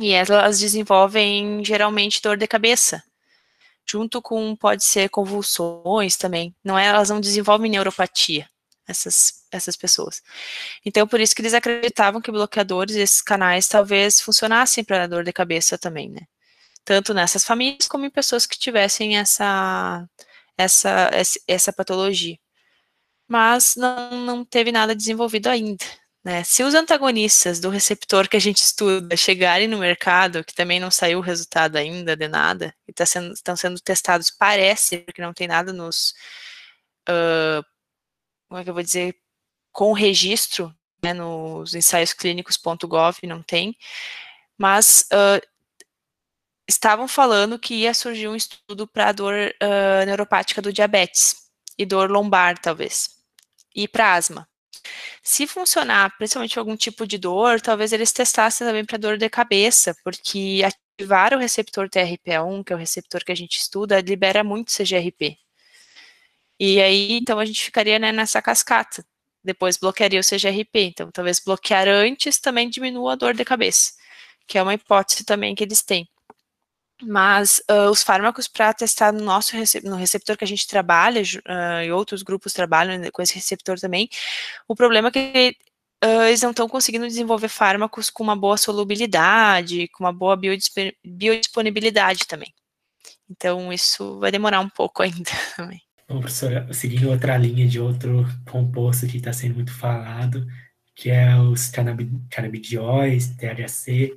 [0.00, 3.02] E elas desenvolvem geralmente dor de cabeça,
[3.86, 6.54] junto com pode ser convulsões também.
[6.64, 8.48] Não é, elas não desenvolvem neuropatia
[8.86, 10.22] essas essas pessoas.
[10.84, 15.32] Então por isso que eles acreditavam que bloqueadores desses canais talvez funcionassem para dor de
[15.32, 16.22] cabeça também, né?
[16.84, 20.06] Tanto nessas famílias como em pessoas que tivessem essa
[20.58, 21.10] essa
[21.48, 22.38] essa patologia
[23.28, 25.84] mas não, não teve nada desenvolvido ainda.
[26.24, 26.42] Né?
[26.44, 30.90] Se os antagonistas do receptor que a gente estuda chegarem no mercado, que também não
[30.90, 35.32] saiu o resultado ainda de nada, e tá sendo, estão sendo testados, parece, porque não
[35.32, 36.14] tem nada nos.
[37.08, 37.62] Uh,
[38.48, 39.16] como é que eu vou dizer?
[39.72, 43.76] Com registro, né, nos ensaios clínicos.gov, não tem,
[44.58, 45.46] mas uh,
[46.68, 51.36] estavam falando que ia surgir um estudo para dor uh, neuropática do diabetes
[51.78, 53.16] e dor lombar, talvez
[53.76, 54.48] e para asma.
[55.22, 59.94] Se funcionar, principalmente algum tipo de dor, talvez eles testassem também para dor de cabeça,
[60.02, 64.72] porque ativar o receptor TRP1, que é o receptor que a gente estuda, libera muito
[64.72, 65.36] CGRP.
[66.58, 69.04] E aí, então, a gente ficaria né, nessa cascata.
[69.44, 70.80] Depois bloquearia o CGRP.
[70.86, 73.92] Então, talvez bloquear antes também diminua a dor de cabeça,
[74.46, 76.08] que é uma hipótese também que eles têm.
[77.02, 79.52] Mas uh, os fármacos para testar no nosso
[79.84, 84.08] no receptor que a gente trabalha, uh, e outros grupos trabalham com esse receptor também,
[84.66, 85.56] o problema é que
[86.04, 90.36] uh, eles não estão conseguindo desenvolver fármacos com uma boa solubilidade, com uma boa
[91.04, 92.52] biodisponibilidade também.
[93.30, 95.85] Então, isso vai demorar um pouco ainda também.
[96.08, 100.46] Bom, professora, seguindo outra linha de outro composto que está sendo muito falado,
[100.94, 101.68] que é os
[102.30, 104.14] canabidióis, THC,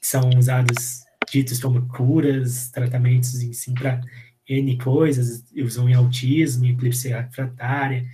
[0.00, 4.00] que são usados ditos como curas, tratamentos em para
[4.48, 8.04] N coisas, usam em autismo, em epilepsia refratária,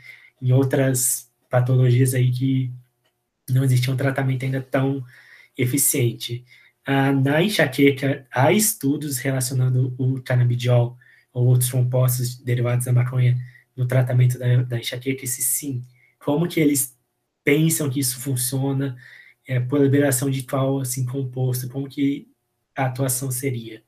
[0.43, 2.71] em outras patologias aí que
[3.49, 5.05] não existia um tratamento ainda tão
[5.57, 6.45] eficiente.
[6.87, 10.99] Ah, na enxaqueca, há estudos relacionando o canabidiol
[11.33, 13.37] ou outros compostos derivados da maconha
[13.77, 15.83] no tratamento da, da enxaqueca, e se sim,
[16.19, 16.97] como que eles
[17.45, 18.97] pensam que isso funciona,
[19.47, 22.29] é, por liberação de qual assim, composto, como que
[22.77, 23.83] a atuação seria?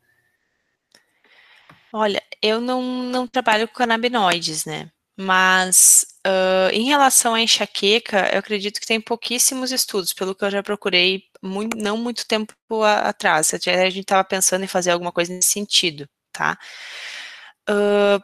[1.92, 4.90] Olha, eu não, não trabalho com canabinoides, né?
[5.18, 10.50] Mas uh, em relação à enxaqueca, eu acredito que tem pouquíssimos estudos, pelo que eu
[10.50, 13.52] já procurei muito, não muito tempo a, atrás.
[13.52, 16.58] A gente estava pensando em fazer alguma coisa nesse sentido, tá?
[17.70, 18.20] Uh,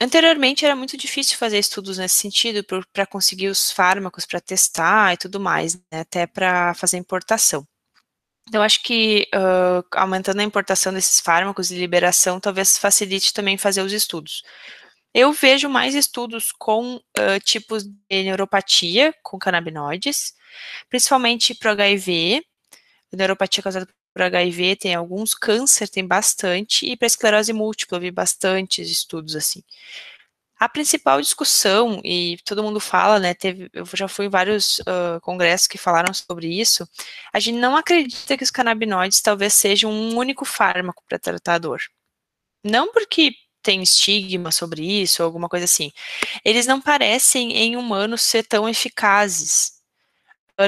[0.00, 5.16] anteriormente era muito difícil fazer estudos nesse sentido para conseguir os fármacos para testar e
[5.16, 6.00] tudo mais, né?
[6.00, 7.66] até para fazer importação.
[8.48, 13.82] Então, acho que uh, aumentando a importação desses fármacos e liberação talvez facilite também fazer
[13.82, 14.42] os estudos.
[15.12, 20.34] Eu vejo mais estudos com uh, tipos de neuropatia com canabinoides,
[20.88, 22.42] principalmente para HIV,
[23.12, 23.94] neuropatia causada por
[24.26, 29.62] HIV tem alguns, câncer tem bastante, e para esclerose múltipla eu vi bastantes estudos assim.
[30.60, 35.20] A principal discussão, e todo mundo fala, né, teve, eu já fui em vários uh,
[35.22, 36.88] congressos que falaram sobre isso,
[37.32, 41.80] a gente não acredita que os canabinoides talvez sejam um único fármaco para tratar dor.
[42.64, 45.92] Não porque tem estigma sobre isso, ou alguma coisa assim.
[46.44, 49.78] Eles não parecem em humanos ser tão eficazes.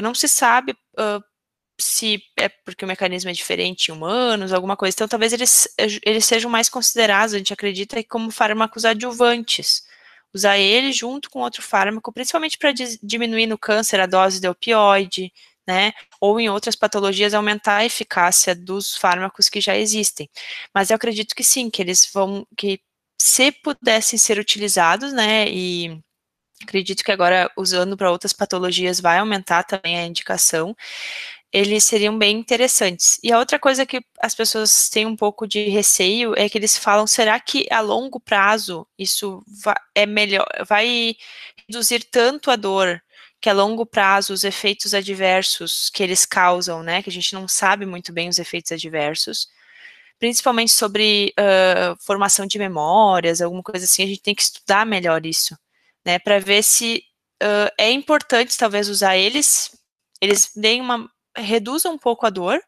[0.01, 1.21] Não se sabe uh,
[1.81, 4.95] se é porque o mecanismo é diferente em humanos, alguma coisa.
[4.95, 5.67] Então, talvez eles,
[6.05, 9.83] eles sejam mais considerados, a gente acredita, como fármacos adjuvantes.
[10.33, 12.71] Usar ele junto com outro fármaco, principalmente para
[13.03, 15.31] diminuir no câncer a dose de opioide,
[15.67, 15.91] né?
[16.19, 20.29] Ou em outras patologias aumentar a eficácia dos fármacos que já existem.
[20.73, 22.79] Mas eu acredito que sim, que eles vão, que
[23.21, 25.47] se pudessem ser utilizados, né?
[25.49, 26.01] E
[26.63, 30.75] acredito que agora usando para outras patologias vai aumentar também a indicação
[31.53, 33.19] eles seriam bem interessantes.
[33.21, 36.77] E a outra coisa que as pessoas têm um pouco de receio é que eles
[36.77, 41.15] falam: será que a longo prazo isso vai, é melhor, vai
[41.67, 43.01] reduzir tanto a dor
[43.41, 47.01] que a longo prazo os efeitos adversos que eles causam, né?
[47.03, 49.49] Que a gente não sabe muito bem os efeitos adversos,
[50.19, 55.25] principalmente sobre uh, formação de memórias, alguma coisa assim, a gente tem que estudar melhor
[55.25, 55.57] isso,
[56.05, 56.19] né?
[56.19, 57.03] Para ver se
[57.43, 59.71] uh, é importante talvez usar eles,
[60.21, 62.61] eles deem uma reduzam um pouco a dor,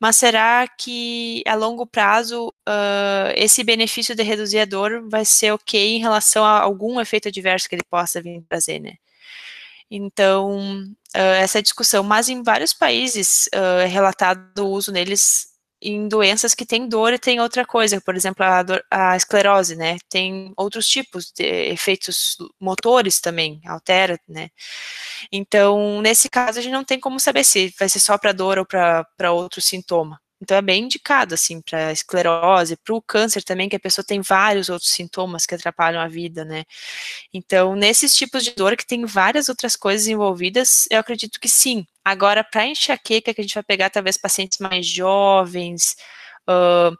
[0.00, 5.52] mas será que a longo prazo uh, esse benefício de reduzir a dor vai ser
[5.52, 8.94] ok em relação a algum efeito adverso que ele possa vir trazer, né?
[9.90, 10.82] Então,
[11.16, 15.53] uh, essa discussão, mas em vários países uh, é relatado o uso neles
[15.84, 19.76] em doenças que têm dor e tem outra coisa, por exemplo, a, dor, a, esclerose,
[19.76, 19.98] né?
[20.08, 24.50] Tem outros tipos de efeitos motores também, altera, né?
[25.32, 28.58] Então, nesse caso, a gente não tem como saber se vai ser só para dor
[28.58, 30.20] ou para outro sintoma.
[30.44, 34.20] Então, é bem indicado, assim, para esclerose, para o câncer também, que a pessoa tem
[34.20, 36.64] vários outros sintomas que atrapalham a vida, né?
[37.32, 41.86] Então, nesses tipos de dor que tem várias outras coisas envolvidas, eu acredito que sim.
[42.04, 45.96] Agora, para enxaqueca, que a gente vai pegar talvez pacientes mais jovens,
[46.48, 46.94] uh,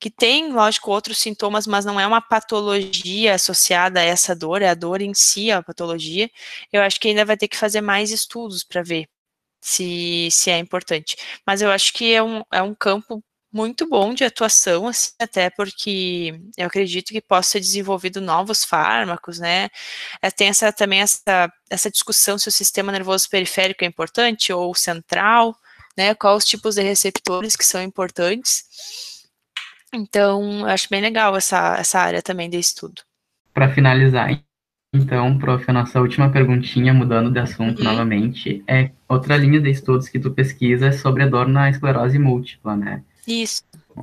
[0.00, 4.68] que tem, lógico, outros sintomas, mas não é uma patologia associada a essa dor, é
[4.68, 6.30] a dor em si, a patologia,
[6.72, 9.08] eu acho que ainda vai ter que fazer mais estudos para ver
[9.60, 11.16] se, se é importante.
[11.46, 15.50] Mas eu acho que é um, é um campo muito bom de atuação, assim, até
[15.50, 19.68] porque eu acredito que possa ser desenvolvido novos fármacos, né?
[20.22, 24.74] É, tem essa, também essa, essa discussão se o sistema nervoso periférico é importante ou
[24.74, 25.56] central,
[25.96, 26.14] né?
[26.14, 28.64] Quais os tipos de receptores que são importantes.
[29.92, 33.02] Então, eu acho bem legal essa, essa área também de estudo.
[33.54, 34.30] Para finalizar,
[34.92, 37.84] então, prof, a nossa última perguntinha, mudando de assunto uhum.
[37.84, 42.18] novamente, é outra linha de estudos que tu pesquisa é sobre a dor na esclerose
[42.18, 43.04] múltipla, né?
[43.26, 43.62] Isso.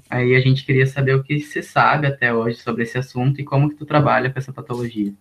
[0.10, 3.44] Aí a gente queria saber o que se sabe até hoje sobre esse assunto e
[3.44, 5.12] como que tu trabalha com essa patologia.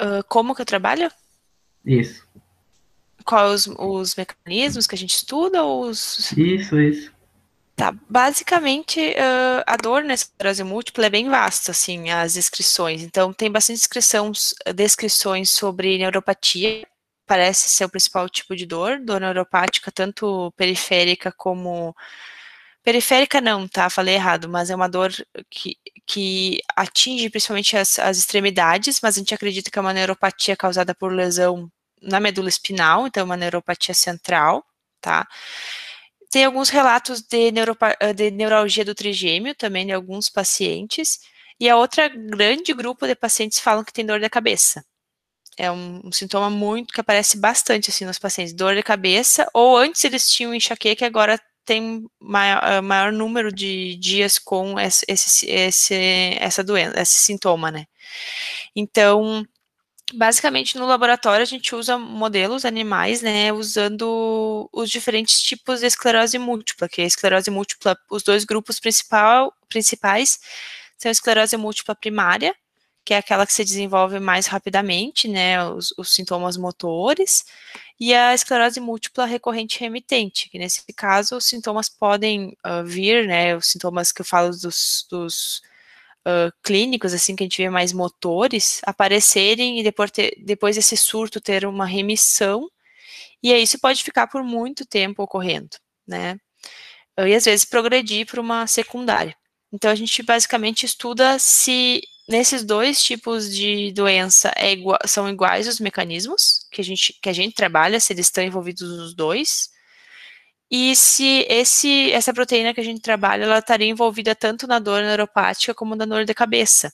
[0.00, 1.10] Uh, como que eu trabalho?
[1.84, 2.24] Isso.
[3.24, 5.64] Quais os, os mecanismos que a gente estuda?
[5.64, 6.32] Os...
[6.36, 7.12] Isso, isso.
[7.82, 13.02] Tá, basicamente uh, a dor na esclerose múltipla é bem vasta, assim, as descrições.
[13.02, 16.86] Então, tem bastante descrições, descrições sobre neuropatia,
[17.26, 21.92] parece ser o principal tipo de dor, dor neuropática, tanto periférica como.
[22.84, 23.90] Periférica não, tá?
[23.90, 25.10] Falei errado, mas é uma dor
[25.50, 25.76] que,
[26.06, 30.94] que atinge principalmente as, as extremidades, mas a gente acredita que é uma neuropatia causada
[30.94, 31.68] por lesão
[32.00, 34.64] na medula espinal, então é uma neuropatia central,
[35.00, 35.26] tá?
[36.32, 37.52] Tem alguns relatos de,
[38.00, 41.18] eh, de neuralgia do trigêmeo também de alguns pacientes.
[41.60, 44.82] E a outra grande grupo de pacientes falam que tem dor de cabeça.
[45.58, 49.76] É um, um, sintoma muito que aparece bastante assim nos pacientes, dor de cabeça, ou
[49.76, 55.46] antes eles tinham enxaqueca, agora tem maior, eh, maior número de dias com esse, esse,
[56.40, 57.86] essa doença, esse sintoma, né?
[58.74, 59.46] Então,
[60.14, 66.38] basicamente no laboratório a gente usa modelos animais, né, usando os diferentes tipos de esclerose
[66.38, 70.38] múltipla, que é a esclerose múltipla, os dois grupos principal, principais
[70.98, 72.54] são a esclerose múltipla primária,
[73.04, 77.44] que é aquela que se desenvolve mais rapidamente, né, os, os sintomas motores,
[77.98, 83.56] e a esclerose múltipla recorrente remitente, que nesse caso os sintomas podem uh, vir, né,
[83.56, 85.62] os sintomas que eu falo dos, dos
[86.26, 90.96] uh, clínicos, assim, que a gente vê mais motores, aparecerem e depois, ter, depois desse
[90.96, 92.68] surto ter uma remissão,
[93.42, 96.38] e aí isso pode ficar por muito tempo ocorrendo, né?
[97.18, 99.36] E às vezes progredir para uma secundária.
[99.72, 105.66] Então a gente basicamente estuda se nesses dois tipos de doença é igual, são iguais
[105.66, 109.70] os mecanismos que a gente que a gente trabalha, se eles estão envolvidos os dois,
[110.74, 115.02] e se esse, essa proteína que a gente trabalha, ela estaria envolvida tanto na dor
[115.02, 116.90] neuropática como na dor de cabeça.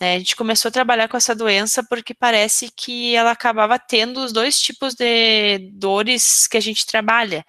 [0.00, 0.14] Né?
[0.16, 4.32] A gente começou a trabalhar com essa doença porque parece que ela acabava tendo os
[4.32, 7.44] dois tipos de dores que a gente trabalha,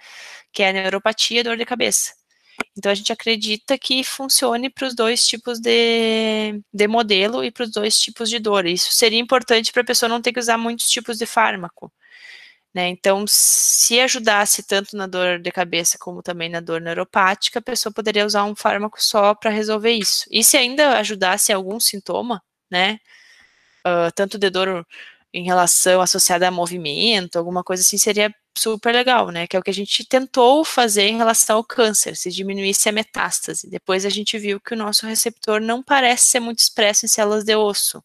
[0.52, 2.14] que é a neuropatia e a dor de cabeça.
[2.78, 7.64] Então a gente acredita que funcione para os dois tipos de, de modelo e para
[7.64, 8.66] os dois tipos de dor.
[8.66, 11.90] Isso seria importante para a pessoa não ter que usar muitos tipos de fármaco.
[12.74, 12.88] Né?
[12.90, 17.94] Então, se ajudasse tanto na dor de cabeça como também na dor neuropática, a pessoa
[17.94, 20.26] poderia usar um fármaco só para resolver isso.
[20.32, 23.00] E se ainda ajudasse algum sintoma, né,
[23.86, 24.86] uh, tanto de dor
[25.34, 29.48] em relação associada a movimento, alguma coisa assim, seria super legal, né?
[29.48, 32.92] Que é o que a gente tentou fazer em relação ao câncer, se diminuísse a
[32.92, 33.70] metástase.
[33.70, 37.44] Depois a gente viu que o nosso receptor não parece ser muito expresso em células
[37.44, 38.04] de osso.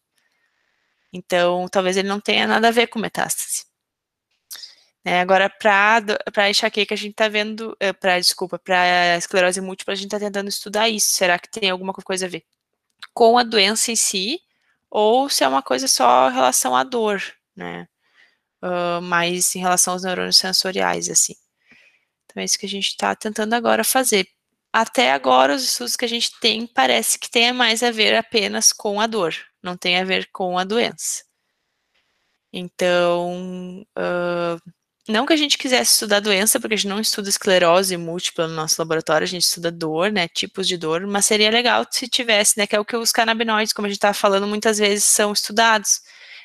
[1.13, 3.68] Então, talvez ele não tenha nada a ver com metástase.
[5.09, 9.95] É, agora, para enxaqueca, a gente está vendo, eh, para desculpa, para esclerose múltipla, a
[9.95, 11.09] gente está tentando estudar isso.
[11.13, 12.45] Será que tem alguma coisa a ver
[13.11, 14.39] com a doença em si,
[14.87, 17.23] ou se é uma coisa só em relação à dor,
[17.55, 17.87] né?
[18.63, 21.33] Uh, mais em relação aos neurônios sensoriais, assim.
[22.25, 24.27] Então, é isso que a gente está tentando agora fazer.
[24.71, 28.71] Até agora, os estudos que a gente tem parece que tem mais a ver apenas
[28.71, 29.33] com a dor,
[29.63, 31.23] não tem a ver com a doença.
[32.53, 34.78] Então, uh,
[35.09, 38.53] não que a gente quisesse estudar doença, porque a gente não estuda esclerose múltipla no
[38.53, 42.57] nosso laboratório, a gente estuda dor, né, tipos de dor, mas seria legal se tivesse,
[42.57, 45.33] né, que é o que os canabinoides, como a gente estava falando, muitas vezes são
[45.33, 46.01] estudados.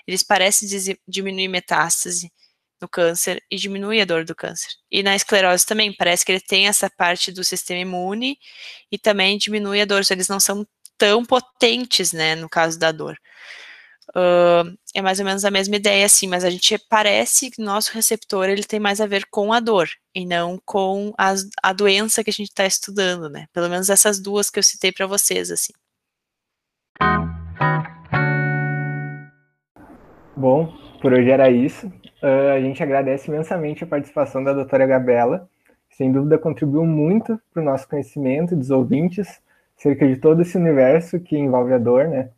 [0.06, 0.68] Eles parecem
[1.06, 2.32] diminuir metástase
[2.80, 4.70] no câncer e diminui a dor do câncer.
[4.90, 8.38] E na esclerose também, parece que ele tem essa parte do sistema imune
[8.90, 10.66] e também diminui a dor, eles não são
[10.98, 13.18] tão potentes, né, no caso da dor.
[14.16, 17.92] Uh, é mais ou menos a mesma ideia, assim, mas a gente parece que nosso
[17.92, 22.22] receptor ele tem mais a ver com a dor e não com as, a doença
[22.22, 23.46] que a gente está estudando, né?
[23.52, 25.72] Pelo menos essas duas que eu citei para vocês, assim.
[30.36, 31.88] Bom, por hoje era isso.
[32.22, 35.48] Uh, a gente agradece imensamente a participação da doutora Gabriela,
[35.90, 39.40] que sem dúvida contribuiu muito para o nosso conhecimento dos ouvintes,
[39.76, 42.30] cerca de todo esse universo que envolve a dor, né?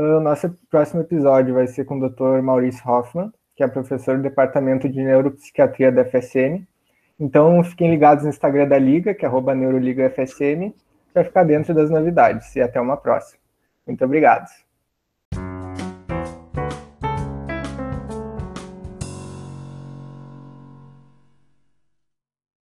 [0.00, 2.40] O nosso próximo episódio vai ser com o Dr.
[2.40, 6.64] Maurício Hoffman, que é professor do Departamento de Neuropsiquiatria da FSM.
[7.18, 10.72] Então, fiquem ligados no Instagram da Liga, que é neuroligafsm,
[11.12, 12.54] para ficar dentro das novidades.
[12.54, 13.40] E até uma próxima.
[13.84, 14.67] Muito obrigado.